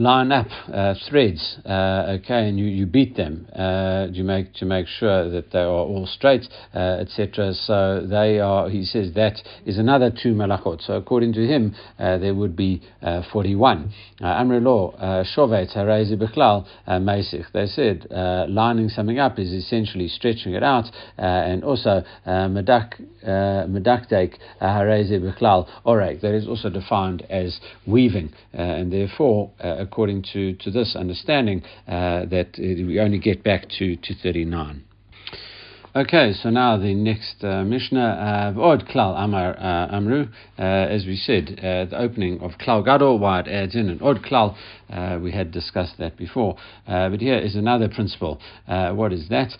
line 0.00 0.32
up 0.32 0.46
uh, 0.72 0.94
threads, 1.08 1.58
uh, 1.66 2.16
okay, 2.18 2.48
and 2.48 2.58
you, 2.58 2.64
you 2.64 2.86
beat 2.86 3.16
them 3.16 3.46
uh, 3.54 4.06
to 4.06 4.22
make 4.22 4.54
to 4.54 4.64
make 4.64 4.86
sure 4.86 5.28
that 5.28 5.52
they 5.52 5.58
are 5.58 5.68
all 5.68 6.06
straight, 6.06 6.48
uh, 6.74 6.96
etc. 7.00 7.52
So 7.52 8.06
they 8.08 8.40
are. 8.40 8.70
He 8.70 8.84
says 8.84 9.12
that 9.14 9.42
is 9.66 9.76
another 9.76 10.10
two 10.10 10.32
malachot. 10.32 10.82
So 10.86 10.94
according 10.94 11.34
to 11.34 11.46
him, 11.46 11.74
uh, 11.98 12.16
there 12.16 12.34
would 12.34 12.56
be 12.56 12.80
uh, 13.02 13.22
41. 13.30 13.92
Amri 14.22 14.62
law 14.62 14.92
shovet 15.36 15.76
harezi 15.76 16.16
bechlal 16.16 16.66
meisich. 16.88 17.44
They 17.52 17.66
said 17.66 18.06
lining 18.48 18.88
something 18.88 19.18
up 19.18 19.38
is 19.38 19.52
essentially 19.52 20.08
stretching 20.08 20.54
it 20.54 20.62
out, 20.62 20.86
and 21.18 21.62
also 21.62 22.02
medak 22.26 22.94
medakdek 23.26 24.38
harezi 24.62 25.20
bechlal 25.20 25.68
orek. 25.84 26.22
That 26.22 26.34
is 26.34 26.48
also 26.48 26.70
defined 26.70 27.22
as 27.28 27.60
weaving, 27.86 28.32
and 28.54 28.90
therefore 28.90 29.50
according 29.90 30.22
to, 30.32 30.54
to 30.54 30.70
this 30.70 30.94
understanding, 30.94 31.62
uh, 31.88 32.24
that 32.26 32.54
we 32.58 33.00
only 33.00 33.18
get 33.18 33.42
back 33.42 33.68
to, 33.78 33.96
to 33.96 34.14
39. 34.22 34.84
Okay, 35.96 36.34
so 36.40 36.50
now 36.50 36.76
the 36.76 36.94
next 36.94 37.42
uh, 37.42 37.64
Mishnah, 37.64 38.54
uh, 38.56 38.60
Od 38.60 38.86
Klal 38.86 39.18
Amar 39.18 39.58
uh, 39.58 39.96
Amru, 39.96 40.28
uh, 40.56 40.62
as 40.62 41.04
we 41.04 41.16
said, 41.16 41.58
uh, 41.58 41.86
the 41.86 41.98
opening 41.98 42.38
of 42.42 42.52
Klal 42.60 42.84
Gadol, 42.84 43.18
why 43.18 43.40
it 43.40 43.48
adds 43.48 43.74
in 43.74 43.88
an 43.88 44.00
Od 44.00 44.22
Klal, 44.22 44.56
uh, 44.88 45.18
we 45.20 45.32
had 45.32 45.50
discussed 45.50 45.94
that 45.98 46.16
before. 46.16 46.54
but 46.86 47.20
here 47.20 47.38
is 47.38 47.56
another 47.56 47.88
principle. 47.88 48.40
what 48.68 49.12
is 49.12 49.28
that? 49.30 49.50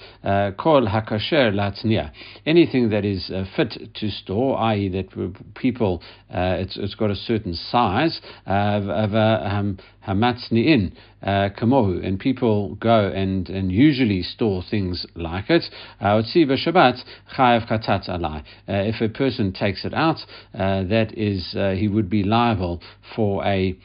Kol 0.57 0.87
Hakasher 0.87 1.53
Latznia. 1.53 2.13
Anything 2.47 2.91
that 2.91 3.05
is 3.05 3.29
fit 3.57 3.93
to 3.95 4.11
store, 4.11 4.57
i.e., 4.59 4.89
that 4.89 5.09
people, 5.57 6.01
it's, 6.31 6.77
it's 6.77 6.95
got 6.95 7.11
a 7.11 7.17
certain 7.17 7.55
size, 7.55 8.21
of, 8.47 8.89
of 8.89 9.15
um, 9.17 9.79
hamatzni'in 10.07 10.93
uh, 11.23 11.49
kamohu, 11.59 12.05
and 12.05 12.19
people 12.19 12.75
go 12.77 13.09
and, 13.09 13.49
and 13.49 13.71
usually 13.71 14.23
store 14.23 14.63
things 14.71 15.07
like 15.15 15.51
it. 15.51 15.65
Uh, 16.01 16.23
Shabbat 16.23 17.03
chayav 17.37 17.69
katat 17.69 18.09
alai. 18.09 18.41
Uh, 18.69 18.89
if 18.89 19.01
a 19.01 19.09
person 19.09 19.53
takes 19.53 19.85
it 19.85 19.95
out, 19.95 20.19
uh, 20.55 20.83
that 20.85 21.17
is, 21.17 21.55
uh, 21.55 21.73
he 21.73 21.89
would 21.89 22.09
be 22.09 22.23
liable 22.23 22.81
for 23.15 23.45
a 23.45 23.77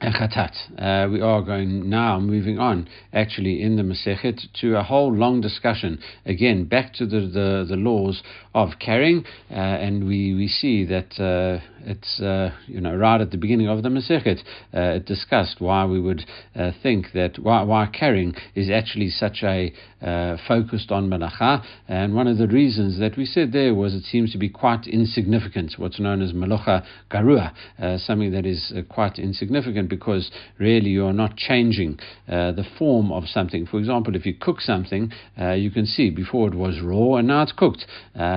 Chatat. 0.00 0.54
Uh, 0.78 1.10
we 1.10 1.20
are 1.20 1.42
going 1.42 1.90
now, 1.90 2.18
moving 2.18 2.58
on, 2.58 2.88
actually, 3.12 3.62
in 3.62 3.76
the 3.76 3.82
Masechet 3.82 4.40
to 4.60 4.76
a 4.76 4.82
whole 4.82 5.12
long 5.12 5.42
discussion. 5.42 5.98
Again, 6.24 6.64
back 6.64 6.94
to 6.94 7.06
the, 7.06 7.20
the, 7.20 7.66
the 7.68 7.76
laws 7.76 8.22
of 8.54 8.70
carrying, 8.80 9.24
uh, 9.50 9.54
and 9.54 10.06
we, 10.06 10.34
we 10.34 10.48
see 10.48 10.84
that 10.84 11.20
uh, 11.20 11.60
it's 11.84 12.20
uh, 12.20 12.50
you 12.66 12.80
know 12.80 12.94
right 12.94 13.20
at 13.20 13.30
the 13.30 13.36
beginning 13.36 13.68
of 13.68 13.82
the 13.82 13.88
Masechet 13.88 14.40
uh, 14.74 14.96
it 14.96 15.06
discussed 15.06 15.60
why 15.60 15.84
we 15.84 16.00
would 16.00 16.24
uh, 16.54 16.70
think 16.82 17.06
that 17.14 17.38
why, 17.38 17.62
why 17.62 17.86
carrying 17.86 18.34
is 18.54 18.68
actually 18.70 19.08
such 19.08 19.42
a 19.42 19.72
uh, 20.02 20.36
focused 20.48 20.90
on 20.90 21.08
malacha 21.08 21.64
and 21.88 22.14
one 22.14 22.26
of 22.26 22.38
the 22.38 22.48
reasons 22.48 22.98
that 22.98 23.16
we 23.16 23.24
said 23.24 23.52
there 23.52 23.74
was 23.74 23.94
it 23.94 24.02
seems 24.04 24.32
to 24.32 24.38
be 24.38 24.48
quite 24.48 24.86
insignificant 24.86 25.74
what's 25.76 26.00
known 26.00 26.22
as 26.22 26.32
malacha 26.32 26.84
garua 27.10 27.52
something 28.00 28.30
that 28.32 28.46
is 28.46 28.72
quite 28.88 29.18
insignificant 29.18 29.88
because 29.88 30.30
really 30.58 30.90
you're 30.90 31.12
not 31.12 31.36
changing 31.36 31.98
the 32.26 32.64
form 32.78 33.12
of 33.12 33.24
something. 33.26 33.66
For 33.66 33.78
example 33.78 34.14
if 34.16 34.26
you 34.26 34.34
cook 34.34 34.60
something 34.60 35.12
you 35.38 35.70
can 35.70 35.86
see 35.86 36.10
before 36.10 36.48
it 36.48 36.54
was 36.54 36.80
raw 36.82 37.16
and 37.16 37.28
now 37.28 37.42
it's 37.42 37.52
cooked 37.52 37.86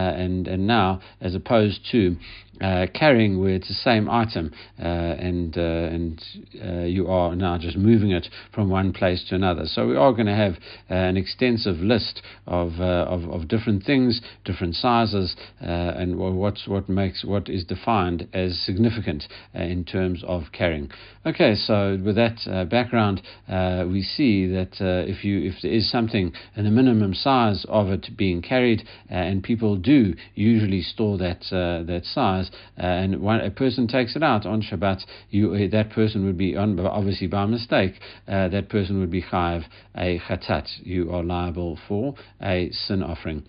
and 0.09 0.47
and 0.47 0.67
now 0.67 0.99
as 1.21 1.35
opposed 1.35 1.85
to 1.91 2.15
uh, 2.63 2.87
carrying 2.93 3.41
where 3.41 3.55
it's 3.55 3.67
the 3.67 3.73
same 3.73 4.09
item 4.09 4.49
uh, 4.79 4.83
and 4.83 5.57
uh, 5.57 5.61
and 5.61 6.23
uh, 6.63 6.83
you 6.83 7.07
are 7.07 7.35
now 7.35 7.57
just 7.57 7.75
moving 7.75 8.11
it 8.11 8.27
from 8.55 8.69
one 8.69 8.93
place 8.93 9.25
to 9.27 9.35
another. 9.35 9.65
So 9.65 9.85
we 9.85 9.97
are 9.97 10.13
going 10.13 10.27
to 10.27 10.35
have 10.35 10.53
uh, 10.89 10.93
an 10.93 11.17
extensive 11.17 11.77
list 11.77 12.21
of, 12.47 12.79
uh, 12.79 13.05
of, 13.09 13.29
of 13.29 13.49
different 13.49 13.83
things, 13.83 14.21
different 14.45 14.75
sizes, 14.75 15.35
and 15.59 16.17
what's 16.17 16.65
what 16.65 16.87
makes 16.87 17.25
what 17.25 17.49
is 17.49 17.65
defined 17.65 18.29
as 18.33 18.57
significant 18.59 19.25
in 19.53 19.83
terms 19.83 20.23
of 20.25 20.43
carrying. 20.53 20.89
Okay, 21.25 21.55
so 21.55 21.99
with 22.03 22.15
that 22.15 22.67
background, 22.69 23.21
we 23.91 24.01
see 24.01 24.47
that 24.47 24.77
if 24.79 25.25
you 25.25 25.39
if 25.39 25.55
there 25.61 25.71
is 25.71 25.91
something 25.91 26.31
and 26.55 26.65
the 26.65 26.71
minimum 26.71 27.13
size 27.13 27.65
of 27.67 27.89
it 27.89 28.15
being 28.15 28.41
carried, 28.41 28.87
and 29.09 29.43
people 29.43 29.75
do 29.75 30.13
usually 30.33 30.81
store 30.81 31.17
that 31.17 31.41
that 31.51 32.01
size 32.05 32.51
and 32.77 33.21
when 33.21 33.39
a 33.39 33.51
person 33.51 33.87
takes 33.87 34.15
it 34.15 34.23
out 34.23 34.45
on 34.45 34.61
Shabbat, 34.61 35.03
you, 35.29 35.53
uh, 35.53 35.67
that 35.71 35.91
person 35.91 36.25
would 36.25 36.37
be, 36.37 36.55
on, 36.55 36.79
obviously 36.79 37.27
by 37.27 37.45
mistake, 37.45 37.93
uh, 38.27 38.47
that 38.49 38.69
person 38.69 38.99
would 38.99 39.11
be 39.11 39.21
chayiv 39.21 39.65
a 39.95 40.19
chatat. 40.19 40.67
You 40.83 41.11
are 41.11 41.23
liable 41.23 41.79
for 41.87 42.15
a 42.41 42.69
sin 42.71 43.03
offering. 43.03 43.43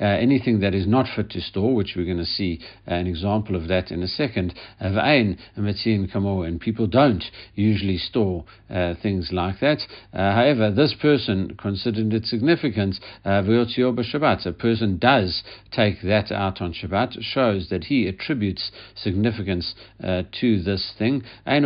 Uh, 0.00 0.04
anything 0.04 0.60
that 0.60 0.74
is 0.74 0.86
not 0.86 1.06
fit 1.16 1.30
to 1.30 1.40
store, 1.40 1.74
which 1.74 1.94
we're 1.96 2.04
going 2.04 2.18
to 2.18 2.24
see 2.24 2.60
an 2.86 3.06
example 3.06 3.56
of 3.56 3.68
that 3.68 3.90
in 3.90 4.02
a 4.02 4.08
second, 4.08 4.54
and 4.80 6.60
people 6.60 6.86
don't 6.86 7.24
usually 7.54 7.96
store 7.96 8.44
uh, 8.68 8.94
things 9.02 9.30
like 9.32 9.60
that. 9.60 9.78
Uh, 10.12 10.34
however, 10.34 10.70
this 10.70 10.94
person 11.00 11.56
considered 11.56 12.12
it 12.12 12.26
significant. 12.26 12.96
Uh, 13.24 13.42
a 13.46 14.52
person 14.52 14.98
does 14.98 15.42
take 15.70 16.02
that 16.02 16.30
out 16.30 16.60
on 16.60 16.72
Shabbat, 16.72 17.16
shows 17.20 17.68
that 17.70 17.84
he 17.84 18.06
attributes 18.06 18.70
significance 18.94 19.74
uh, 20.04 20.22
to 20.40 20.60
this 20.62 20.92
thing. 20.98 21.22
Uh, 21.46 21.60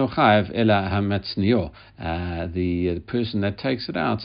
the 2.55 3.03
person 3.07 3.40
that 3.40 3.59
takes 3.59 3.88
it 3.88 3.96
out, 3.96 4.20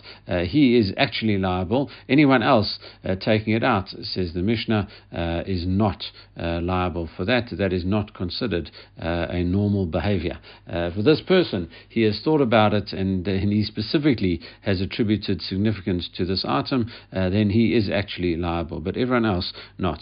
he 0.45 0.77
is 0.77 0.93
actually 0.97 1.37
liable 1.37 1.78
Anyone 2.07 2.43
else 2.43 2.79
uh, 3.03 3.15
taking 3.15 3.53
it 3.53 3.63
out, 3.63 3.89
says 3.89 4.33
the 4.33 4.41
Mishnah, 4.41 4.87
uh, 5.15 5.43
is 5.45 5.65
not 5.65 6.03
uh, 6.37 6.59
liable 6.61 7.09
for 7.15 7.25
that. 7.25 7.49
That 7.51 7.71
is 7.71 7.85
not 7.85 8.13
considered 8.13 8.71
uh, 9.01 9.27
a 9.29 9.43
normal 9.43 9.85
behavior. 9.85 10.39
Uh, 10.67 10.91
for 10.91 11.01
this 11.03 11.21
person, 11.21 11.69
he 11.87 12.01
has 12.03 12.19
thought 12.23 12.41
about 12.41 12.73
it 12.73 12.91
and, 12.91 13.27
and 13.27 13.51
he 13.51 13.63
specifically 13.63 14.41
has 14.61 14.81
attributed 14.81 15.41
significance 15.41 16.09
to 16.17 16.25
this 16.25 16.43
item, 16.47 16.91
then 17.11 17.51
he 17.51 17.75
is 17.75 17.89
actually 17.89 18.35
liable, 18.35 18.79
but 18.79 18.97
everyone 18.97 19.25
else 19.25 19.53
not. 19.77 19.99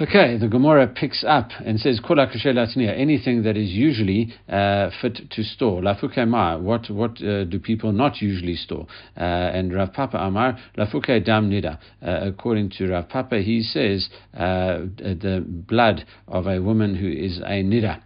Okay, 0.00 0.36
the 0.38 0.46
Gemara 0.46 0.86
picks 0.86 1.24
up 1.26 1.48
and 1.66 1.80
says, 1.80 1.98
anything 2.06 3.42
that 3.42 3.56
is 3.56 3.70
usually 3.70 4.32
uh, 4.48 4.90
fit 5.02 5.28
to 5.28 5.42
store. 5.42 5.82
What 5.82 6.88
what 6.88 7.20
uh, 7.20 7.42
do 7.42 7.58
people 7.58 7.90
not 7.90 8.22
usually 8.22 8.54
store? 8.54 8.86
Uh, 9.16 9.24
and 9.24 9.74
Rav 9.74 9.92
Papa 9.92 10.18
Amar, 10.18 10.56
Lafuke 10.76 11.24
Dam 11.24 11.50
Nida. 11.50 11.80
Uh, 12.00 12.28
according 12.28 12.70
to 12.78 12.86
Rav 12.86 13.08
Papa, 13.08 13.38
he 13.40 13.60
says 13.60 14.08
uh, 14.34 14.86
the 14.98 15.44
blood 15.44 16.06
of 16.28 16.46
a 16.46 16.62
woman 16.62 16.94
who 16.94 17.08
is 17.08 17.38
a 17.38 17.64
Nida. 17.64 18.00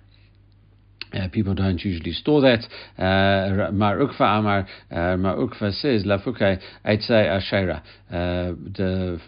Uh, 1.14 1.28
people 1.28 1.54
don't 1.54 1.84
usually 1.84 2.12
store 2.12 2.40
that. 2.40 2.64
Uh, 2.98 3.70
Mar 3.70 4.00
Amar, 4.00 4.66
uh, 4.90 5.16
Mar 5.16 5.36
says, 5.72 6.04
Lafuke 6.04 6.58
Eitze 6.86 7.10
Ashera, 7.10 7.82
uh, 8.10 8.54
the 8.74 9.20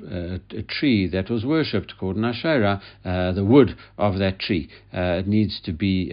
uh, 0.50 0.62
tree 0.68 1.06
that 1.08 1.30
was 1.30 1.44
worshipped 1.44 1.94
called 1.98 2.16
an 2.16 2.22
Ashera, 2.22 2.80
uh, 3.04 3.32
the 3.32 3.44
wood 3.44 3.76
of 3.98 4.18
that 4.18 4.38
tree, 4.38 4.68
it 4.92 5.26
needs 5.26 5.60
to 5.64 5.72
be 5.72 6.08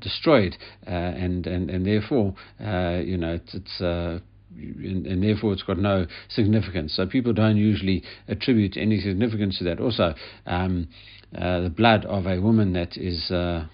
destroyed, 0.00 0.56
and, 0.86 1.46
and, 1.46 1.70
and 1.70 1.86
therefore, 1.86 2.34
you 2.58 3.16
know, 3.16 3.34
it's, 3.34 3.54
it's 3.54 4.22
and, 4.58 5.06
and, 5.06 5.22
therefore 5.22 5.52
it's 5.52 5.62
got 5.62 5.78
no 5.78 6.06
significance. 6.30 6.94
So 6.96 7.06
people 7.06 7.34
don't 7.34 7.58
usually 7.58 8.02
attribute 8.26 8.78
any 8.78 9.00
significance 9.00 9.58
to 9.58 9.64
that. 9.64 9.80
Also, 9.80 10.14
um, 10.46 10.88
uh, 11.36 11.60
the 11.60 11.70
blood 11.70 12.06
of 12.06 12.26
a 12.26 12.40
woman 12.40 12.72
that 12.72 12.96
is 12.96 13.30
uh, 13.30 13.66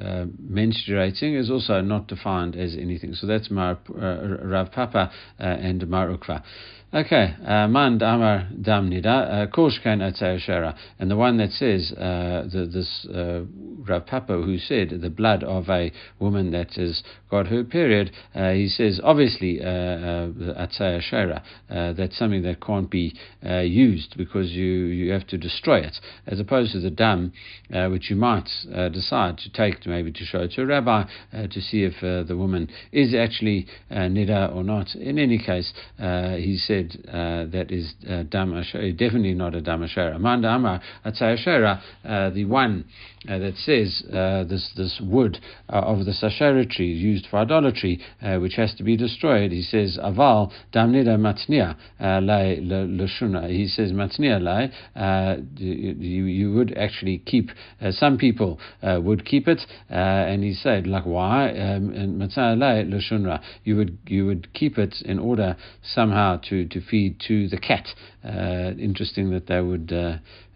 uh, 0.00 0.26
menstruating 0.50 1.38
is 1.38 1.50
also 1.50 1.80
not 1.80 2.06
defined 2.08 2.56
as 2.56 2.74
anything. 2.74 3.14
So 3.14 3.26
that's 3.26 3.50
Mar, 3.50 3.78
uh, 3.90 4.44
Rav 4.44 4.72
Papa 4.72 5.10
uh, 5.38 5.42
and 5.42 5.86
Mar 5.88 6.08
Ukva. 6.08 6.42
Okay, 6.94 7.34
uh, 7.46 7.68
man 7.68 7.98
damar 7.98 8.48
dam 8.62 8.86
uh, 8.86 9.46
koshkan 9.54 10.00
shera, 10.40 10.74
and 10.98 11.10
the 11.10 11.16
one 11.16 11.36
that 11.36 11.50
says 11.50 11.92
uh, 11.92 12.48
the, 12.50 12.64
this 12.72 13.06
Rav 13.88 14.06
Papa, 14.06 14.34
who 14.34 14.58
said 14.58 14.90
the 15.00 15.10
blood 15.10 15.42
of 15.42 15.68
a 15.68 15.92
woman 16.18 16.50
that 16.52 16.74
has 16.74 17.02
got 17.30 17.46
her 17.48 17.64
period, 17.64 18.10
uh, 18.34 18.52
he 18.52 18.68
says 18.68 19.00
obviously 19.02 19.60
uh, 19.60 19.66
uh, 19.66 20.66
atzaya 20.66 21.00
shera, 21.00 21.42
uh, 21.70 21.92
that's 21.92 22.18
something 22.18 22.42
that 22.42 22.60
can't 22.60 22.90
be 22.90 23.14
used 23.42 24.16
because 24.16 24.50
you 24.50 24.64
you 24.64 25.12
have 25.12 25.26
to 25.26 25.38
destroy 25.38 25.78
it, 25.78 25.96
as 26.26 26.40
opposed 26.40 26.72
to 26.72 26.80
the 26.80 26.90
dam, 26.90 27.32
which 27.90 28.10
you 28.10 28.16
might 28.16 28.48
decide 28.92 29.38
to 29.38 29.50
take 29.52 29.80
to 29.80 29.88
maybe 29.88 30.12
to 30.12 30.24
show 30.24 30.46
to 30.46 30.62
a 30.62 30.66
rabbi 30.66 31.04
to 31.50 31.60
see 31.60 31.84
if 31.84 31.94
the 32.00 32.36
woman 32.36 32.68
is 32.92 33.14
actually 33.14 33.66
nida 33.90 34.54
or 34.54 34.62
not. 34.62 34.94
In 34.94 35.18
any 35.18 35.38
case, 35.38 35.72
he 35.98 36.56
said 36.58 36.96
that 37.52 37.66
is 37.70 37.94
dam 38.30 38.52
definitely 38.96 39.34
not 39.34 39.54
a 39.54 39.60
dam. 39.60 39.78
Amanda 39.96 40.48
Amar 40.48 40.80
atzaya 41.04 41.38
uh, 42.04 42.30
the 42.30 42.44
one 42.44 42.84
uh, 43.28 43.38
that 43.38 43.56
says 43.56 44.04
uh, 44.12 44.44
this 44.44 44.70
this 44.76 45.00
wood 45.02 45.38
uh, 45.68 45.80
of 45.80 46.04
the 46.04 46.12
sashera 46.12 46.68
tree 46.70 46.92
used 46.92 47.26
for 47.26 47.38
idolatry, 47.38 48.00
uh, 48.22 48.36
which 48.36 48.54
has 48.54 48.74
to 48.76 48.84
be 48.84 48.96
destroyed. 48.96 49.50
He 49.50 49.62
says 49.62 49.98
aval 50.00 50.52
damnida 50.72 51.18
matnia 51.18 51.76
leshuna. 52.00 53.48
He 53.50 53.66
says 53.66 53.92
matnia 53.92 54.38
lay. 54.38 54.70
You 55.56 56.24
you 56.24 56.54
would 56.54 56.78
actually 56.78 57.18
keep. 57.18 57.50
some 57.90 58.18
people 58.18 58.60
would 58.82 59.24
keep 59.24 59.48
it, 59.48 59.62
and 59.88 60.44
he 60.44 60.54
said 60.54 60.86
like 60.86 61.04
why 61.04 61.50
um, 61.50 61.90
leshunra. 61.90 63.42
You 63.64 63.76
would 63.76 63.98
you 64.06 64.26
would 64.26 64.54
keep 64.54 64.78
it 64.78 64.94
in 65.04 65.18
order 65.18 65.56
somehow 65.82 66.36
to 66.48 66.66
to 66.66 66.80
feed 66.80 67.20
to 67.26 67.48
the 67.48 67.58
cat. 67.58 67.88
interesting 68.78 69.30
that 69.30 69.48
they 69.48 69.60
would 69.60 69.92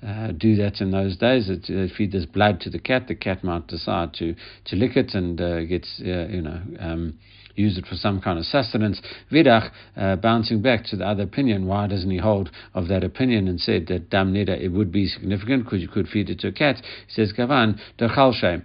uh, 0.07 0.33
do 0.33 0.57
that 0.57 0.81
in 0.81 0.91
those 0.91 1.17
days. 1.17 1.49
It, 1.49 1.69
it 1.69 1.93
feed 1.97 2.13
this 2.13 2.27
blood 2.27 2.61
to 2.63 2.71
the 2.71 2.79
cat. 2.79 3.09
The 3.09 3.15
cat 3.15 3.45
might 3.45 3.67
decide 3.67 4.15
to, 4.15 4.35
to 4.67 4.77
lick 4.77 4.97
it 4.97 5.15
and 5.15 5.41
uh, 5.41 5.65
get, 5.65 5.87
uh, 6.01 6.27
you 6.29 6.43
know, 6.43 6.61
um, 6.81 7.19
use 7.55 7.79
it 7.79 7.87
for 7.87 7.95
some 7.95 8.21
kind 8.21 8.39
of 8.39 8.45
sustenance. 8.45 9.01
Vidach, 9.31 9.71
uh, 9.97 10.17
bouncing 10.17 10.63
back 10.63 10.85
to 10.87 10.97
the 10.97 11.07
other 11.07 11.23
opinion, 11.23 11.67
why 11.67 11.87
doesn't 11.87 12.11
he 12.11 12.19
hold 12.19 12.51
of 12.75 12.89
that 12.89 13.05
opinion 13.05 13.49
and 13.49 13.61
said 13.61 13.87
that 13.89 14.11
dam 14.11 14.33
nida, 14.33 14.61
it 14.61 14.69
would 14.69 14.91
be 14.91 15.07
significant 15.07 15.65
because 15.65 15.81
you 15.81 15.89
could 15.89 16.09
feed 16.09 16.31
it 16.31 16.41
to 16.41 16.49
a 16.49 16.53
cat? 16.53 16.77
He 17.07 17.13
says, 17.13 17.33
Gavan, 17.33 17.79
derchalshem. 17.99 18.63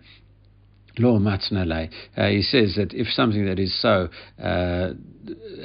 Law 1.00 1.20
matnale. 1.20 1.90
Uh, 2.16 2.28
he 2.28 2.42
says 2.42 2.76
that 2.76 2.94
if 2.94 3.08
something 3.08 3.46
that 3.46 3.60
is 3.60 3.80
so 3.82 4.10
uh, 4.42 4.94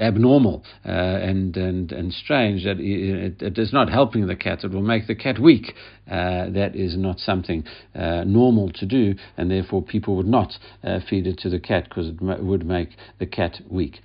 abnormal 0.01 0.65
uh, 0.85 0.89
and, 0.89 1.57
and, 1.57 1.93
and 1.93 2.13
strange 2.13 2.65
that 2.65 2.79
it, 2.79 3.41
it 3.41 3.59
is 3.59 3.73
not 3.73 3.89
helping 3.89 4.27
the 4.27 4.37
cat, 4.37 4.65
it 4.65 4.71
will 4.71 4.83
make 4.83 5.07
the 5.07 5.15
cat 5.15 5.39
weak. 5.39 5.75
Uh, 6.11 6.51
that 6.51 6.73
is 6.75 6.97
not 6.97 7.19
something 7.19 7.65
uh, 7.95 8.25
normal 8.25 8.71
to 8.73 8.85
do, 8.85 9.15
and 9.37 9.51
therefore 9.51 9.83
people 9.83 10.17
would 10.17 10.27
not 10.27 10.53
uh, 10.83 10.99
feed 11.09 11.27
it 11.27 11.39
to 11.39 11.49
the 11.49 11.61
cat 11.61 11.85
because 11.89 12.09
it 12.09 12.21
would 12.21 12.67
make 12.67 12.91
the 13.19 13.27
cat 13.27 13.61
weak. 13.71 14.01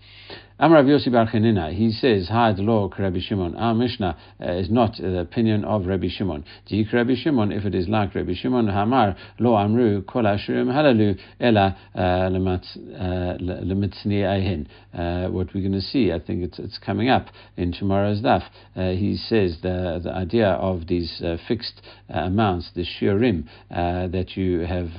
Amar 0.60 0.80
Rav 0.80 0.86
Yossi 0.88 1.12
Bar 1.12 1.28
Chanina, 1.28 1.72
he 1.72 1.92
says, 1.92 2.30
Hi, 2.30 2.50
lo 2.58 2.92
Rabbi 2.98 3.20
Shimon. 3.20 3.56
Our 3.58 3.76
Mishnah 3.76 4.18
uh, 4.42 4.54
is 4.54 4.72
not 4.72 4.96
the 4.98 5.20
opinion 5.20 5.64
of 5.64 5.86
Rabbi 5.86 6.08
Shimon. 6.10 6.44
Dik 6.66 6.92
Rabbi 6.92 7.14
Shimon, 7.14 7.52
if 7.52 7.64
it 7.64 7.76
is 7.76 7.88
like 7.88 8.16
Rabbi 8.16 8.34
Shimon, 8.34 8.68
Hamar, 8.68 9.16
lo 9.38 9.56
amru, 9.56 10.02
kol 10.02 10.24
ashurim 10.24 10.66
halalu, 10.66 11.20
ela 11.40 11.78
uh, 11.94 12.00
lemitzni 13.60 14.24
ahin. 14.24 14.68
Uh, 14.98 15.30
what 15.30 15.54
we're 15.54 15.62
going 15.62 15.74
to 15.74 15.82
see, 15.82 16.12
I 16.12 16.18
think 16.18 16.42
it's, 16.42 16.58
it's 16.58 16.80
coming 16.80 17.08
up 17.08 17.28
in 17.56 17.72
tomorrow's 17.72 18.22
daf. 18.22 18.42
Uh, 18.76 18.94
he 18.94 19.16
says 19.16 19.60
the, 19.62 20.02
the 20.04 20.12
idea 20.12 20.48
of 20.48 20.88
these 20.88 21.22
uh, 21.24 21.38
fixed 21.48 21.84
amounts, 22.10 22.72
the 22.74 22.84
shiurim 22.84 23.44
that 23.70 24.36
you 24.36 24.62
have 24.62 24.90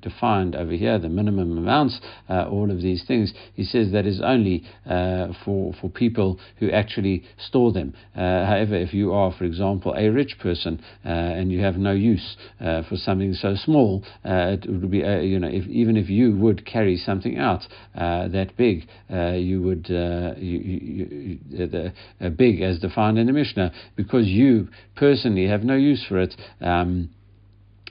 defined 0.00 0.54
over 0.54 0.70
here, 0.70 1.00
the 1.00 1.08
minimum 1.08 1.58
amounts, 1.58 2.00
all 2.28 2.70
of 2.70 2.80
these 2.80 3.02
things, 3.08 3.32
he 3.54 3.64
says 3.64 3.90
that 3.90 4.06
is 4.06 4.20
only 4.22 4.62
uh, 4.86 5.32
for, 5.44 5.72
for 5.80 5.88
people 5.88 6.38
who 6.58 6.70
actually 6.70 7.24
store 7.38 7.72
them. 7.72 7.94
Uh, 8.14 8.44
however, 8.44 8.74
if 8.74 8.92
you 8.92 9.12
are, 9.12 9.32
for 9.32 9.44
example, 9.44 9.94
a 9.96 10.08
rich 10.08 10.36
person 10.40 10.82
uh, 11.04 11.08
and 11.08 11.50
you 11.50 11.60
have 11.60 11.76
no 11.76 11.92
use 11.92 12.36
uh, 12.60 12.82
for 12.88 12.96
something 12.96 13.32
so 13.34 13.54
small, 13.54 14.04
it 14.24 14.68
would 14.68 14.90
be, 14.90 14.98
you 14.98 15.38
know, 15.38 15.48
if, 15.48 15.66
even 15.66 15.96
if 15.96 16.08
you 16.08 16.36
would 16.36 16.66
carry 16.66 16.96
something 16.96 17.38
out 17.38 17.62
that 17.94 18.52
big, 18.56 18.86
you 19.10 19.62
would, 19.62 19.88
you, 19.88 20.58
you, 20.58 21.38
you, 21.50 21.66
the, 21.66 22.30
big 22.30 22.60
as 22.60 22.78
defined 22.78 23.18
in 23.18 23.26
the 23.26 23.32
Mishnah, 23.32 23.72
because 23.96 24.26
you 24.26 24.68
personally 24.96 25.46
have 25.46 25.62
no 25.62 25.76
use 25.76 26.04
for 26.08 26.20
it. 26.20 26.34
Um, 26.60 27.10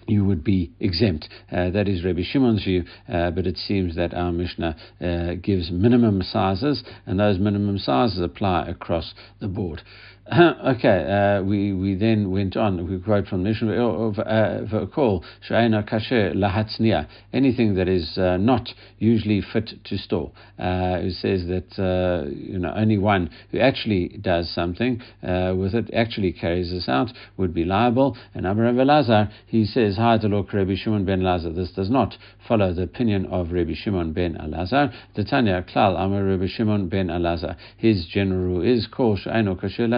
you 0.08 0.26
would 0.26 0.44
be 0.44 0.72
exempt. 0.80 1.30
Uh, 1.52 1.70
that 1.72 1.88
is 1.88 2.04
Rabbi 2.04 2.22
Shimon's 2.24 2.64
view, 2.64 2.84
uh, 3.08 3.32
but 3.32 3.48
it 3.48 3.58
seems 3.58 3.96
that 3.96 4.14
our 4.14 4.32
Mishnah 4.32 4.76
uh, 5.02 5.34
gives 5.42 5.72
minimum 5.72 6.22
sizes, 6.22 6.84
and 7.06 7.20
those 7.20 7.40
minimum 7.40 7.78
sizes 7.78 8.22
apply 8.22 8.68
across 8.68 9.14
the 9.40 9.48
board. 9.48 9.82
okay, 10.32 11.40
uh, 11.40 11.44
we, 11.44 11.74
we 11.74 11.96
then 11.96 12.32
went 12.32 12.56
on. 12.56 12.90
We 12.90 12.98
quote 12.98 13.28
from 13.28 13.44
the 13.44 13.50
Mishnah 13.50 13.74
of 13.74 14.20
a 14.20 14.88
call 14.88 15.22
Shaina 15.50 15.88
Kasher 15.88 16.34
Lahatznia, 16.34 17.10
anything 17.34 17.76
that 17.76 17.90
is 17.90 18.18
uh, 18.18 18.38
not 18.38 18.70
usually 19.00 19.42
fit 19.42 19.72
to 19.84 19.98
store. 19.98 20.32
Uh, 20.58 21.00
it 21.02 21.16
says 21.16 21.46
that 21.48 21.78
uh, 21.78 22.30
you 22.30 22.58
know 22.58 22.72
only 22.74 22.98
one 22.98 23.30
who 23.52 23.60
actually 23.60 24.18
does 24.22 24.50
something 24.50 25.02
uh, 25.24 25.54
with 25.58 25.76
it, 25.76 25.94
actually 25.94 26.32
carries 26.32 26.72
this 26.72 26.88
out, 26.88 27.10
would 27.36 27.54
be 27.54 27.66
liable. 27.66 28.16
And 28.34 28.48
Abu 28.48 28.62
Lazar, 28.62 29.30
he 29.46 29.66
says, 29.66 29.98
look 30.00 30.54
Rabbi 30.54 30.76
Shimon 30.76 31.04
ben 31.04 31.22
Lazar. 31.22 31.52
This 31.52 31.72
does 31.72 31.90
not 31.90 32.16
follow 32.48 32.74
the 32.74 32.84
opinion 32.84 33.26
of 33.26 33.52
Rabbi 33.52 33.74
Shimon 33.76 34.14
ben 34.14 34.36
Elazar. 34.36 34.94
The 35.16 35.26
Tanya 35.26 35.64
Klal 35.64 36.00
Amar 36.00 36.24
Rabbi 36.24 36.48
Shimon 36.48 36.88
ben 36.88 37.08
Elazar. 37.08 37.58
His 37.78 38.06
general 38.06 38.40
rule 38.40 38.62
is 38.62 38.88
call 38.88 39.18
Shaina 39.18 39.60
Kasher 39.62 39.90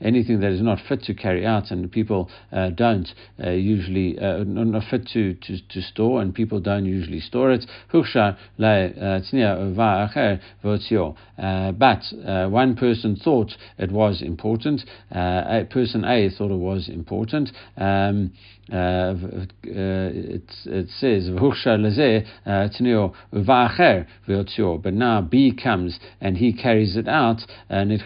Anything 0.00 0.40
that 0.40 0.52
is 0.52 0.60
not 0.60 0.78
fit 0.88 1.02
to 1.04 1.14
carry 1.14 1.46
out 1.46 1.70
and 1.70 1.90
people 1.90 2.30
uh, 2.52 2.70
don't 2.70 3.08
uh, 3.42 3.50
usually, 3.50 4.18
uh, 4.18 4.44
not 4.44 4.82
fit 4.90 5.06
to, 5.08 5.34
to, 5.34 5.58
to 5.68 5.80
store 5.82 6.20
and 6.22 6.34
people 6.34 6.60
don't 6.60 6.84
usually 6.84 7.20
store 7.20 7.52
it. 7.52 7.64
Huksha 7.92 8.36
uh, 11.38 11.72
but 11.72 12.02
uh, 12.26 12.48
one 12.48 12.76
person 12.76 13.16
thought 13.16 13.52
it 13.78 13.92
was 13.92 14.22
important, 14.22 14.82
uh, 15.14 15.64
person 15.70 16.04
A 16.04 16.30
thought 16.30 16.50
it 16.50 16.58
was 16.58 16.88
important. 16.88 17.50
Um, 17.76 18.32
uh, 18.72 19.14
it, 19.62 20.42
it 20.64 20.88
says 20.98 21.28
but 24.82 24.92
now 24.92 25.20
B 25.20 25.52
comes 25.52 26.00
and 26.20 26.36
he 26.36 26.52
carries 26.52 26.96
it 26.96 27.06
out 27.06 27.42
and 27.68 27.92
it 27.92 28.02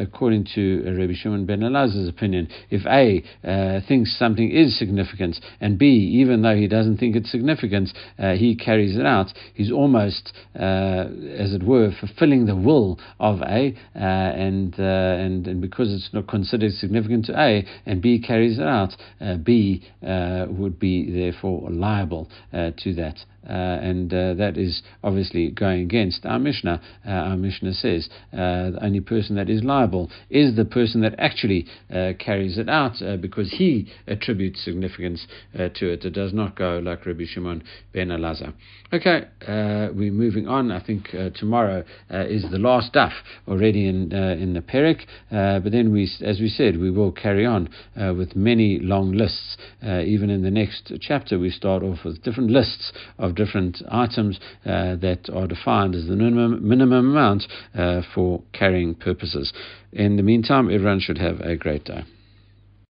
according 0.00 0.44
to 0.56 0.82
Rabbi 0.98 1.12
Shimon 1.14 1.46
ben 1.46 1.60
Elazar's 1.60 2.08
opinion 2.08 2.48
if 2.68 2.84
A 2.86 3.22
uh, 3.48 3.80
thinks 3.86 4.18
something 4.18 4.50
is 4.50 4.76
significant 4.76 5.38
and 5.60 5.78
B 5.78 5.86
even 5.86 6.42
though 6.42 6.56
he 6.56 6.66
doesn't 6.66 6.96
think 6.96 7.14
it's 7.14 7.30
significant 7.30 7.90
uh, 8.18 8.32
he 8.32 8.56
carries 8.56 8.96
it 8.96 9.06
out 9.06 9.28
he's 9.54 9.70
almost 9.70 10.32
as 10.56 11.54
it 11.54 11.62
were 11.62 11.92
fulfilling 12.00 12.46
the 12.46 12.56
will 12.56 12.98
of 13.20 13.40
A 13.42 13.76
and, 13.94 14.74
and 14.78 15.46
and 15.46 15.60
because 15.60 15.92
it's 15.92 16.10
not 16.12 16.26
considered 16.26 16.71
is 16.72 16.80
significant 16.80 17.26
to 17.26 17.40
A 17.40 17.66
and 17.86 18.00
B 18.02 18.18
carries 18.20 18.58
it 18.58 18.66
out, 18.66 18.96
uh, 19.20 19.36
B 19.36 19.82
uh, 20.06 20.46
would 20.48 20.78
be 20.78 21.10
therefore 21.10 21.70
liable 21.70 22.28
uh, 22.52 22.70
to 22.78 22.94
that. 22.94 23.24
Uh, 23.48 23.52
and 23.52 24.12
uh, 24.14 24.34
that 24.34 24.56
is 24.56 24.82
obviously 25.02 25.50
going 25.50 25.82
against 25.82 26.24
our 26.24 26.38
Mishnah. 26.38 26.80
Uh, 27.06 27.10
our 27.10 27.36
Mishnah 27.36 27.74
says 27.74 28.08
uh, 28.32 28.70
the 28.70 28.78
only 28.82 29.00
person 29.00 29.36
that 29.36 29.50
is 29.50 29.64
liable 29.64 30.10
is 30.30 30.54
the 30.54 30.64
person 30.64 31.00
that 31.00 31.14
actually 31.18 31.66
uh, 31.90 32.12
carries 32.18 32.56
it 32.56 32.68
out 32.68 33.02
uh, 33.02 33.16
because 33.16 33.50
he 33.58 33.88
attributes 34.06 34.64
significance 34.64 35.26
to 35.54 35.92
it. 35.92 36.04
It 36.04 36.10
does 36.10 36.32
not 36.32 36.56
go 36.56 36.78
like 36.78 37.04
Rabbi 37.04 37.24
Shimon 37.26 37.64
ben 37.92 38.08
Elazar. 38.08 38.52
Okay, 38.92 39.26
we're 39.94 40.12
moving 40.12 40.46
on. 40.46 40.70
I 40.70 40.84
think 40.84 41.08
tomorrow 41.34 41.84
is 42.10 42.44
the 42.50 42.58
last 42.58 42.92
daf 42.92 43.12
already 43.48 43.88
in 43.88 44.12
in 44.12 44.52
the 44.54 44.60
Perek, 44.60 45.06
but 45.30 45.72
then 45.72 45.92
we, 45.92 46.10
as 46.22 46.40
we 46.40 46.48
said, 46.48 46.78
we 46.78 46.90
will 46.90 47.12
carry 47.12 47.46
on 47.46 47.68
with 47.96 48.36
many 48.36 48.78
long 48.78 49.12
lists. 49.12 49.56
even 49.82 50.30
in 50.30 50.42
the 50.42 50.50
next 50.50 50.92
chapter, 51.00 51.38
we 51.38 51.50
start 51.50 51.82
off 51.82 52.04
with 52.04 52.22
different 52.22 52.50
lists 52.50 52.92
of 53.18 53.31
different 53.32 53.82
items 53.90 54.38
uh, 54.64 54.96
that 54.96 55.28
are 55.32 55.46
defined 55.46 55.94
as 55.94 56.06
the 56.06 56.16
minimum, 56.16 56.66
minimum 56.66 57.10
amount 57.10 57.44
uh, 57.74 58.02
for 58.14 58.42
carrying 58.52 58.94
purposes. 58.94 59.52
In 59.92 60.16
the 60.16 60.22
meantime, 60.22 60.70
everyone 60.70 61.00
should 61.00 61.18
have 61.18 61.40
a 61.40 61.56
great 61.56 61.84
day. 61.84 62.04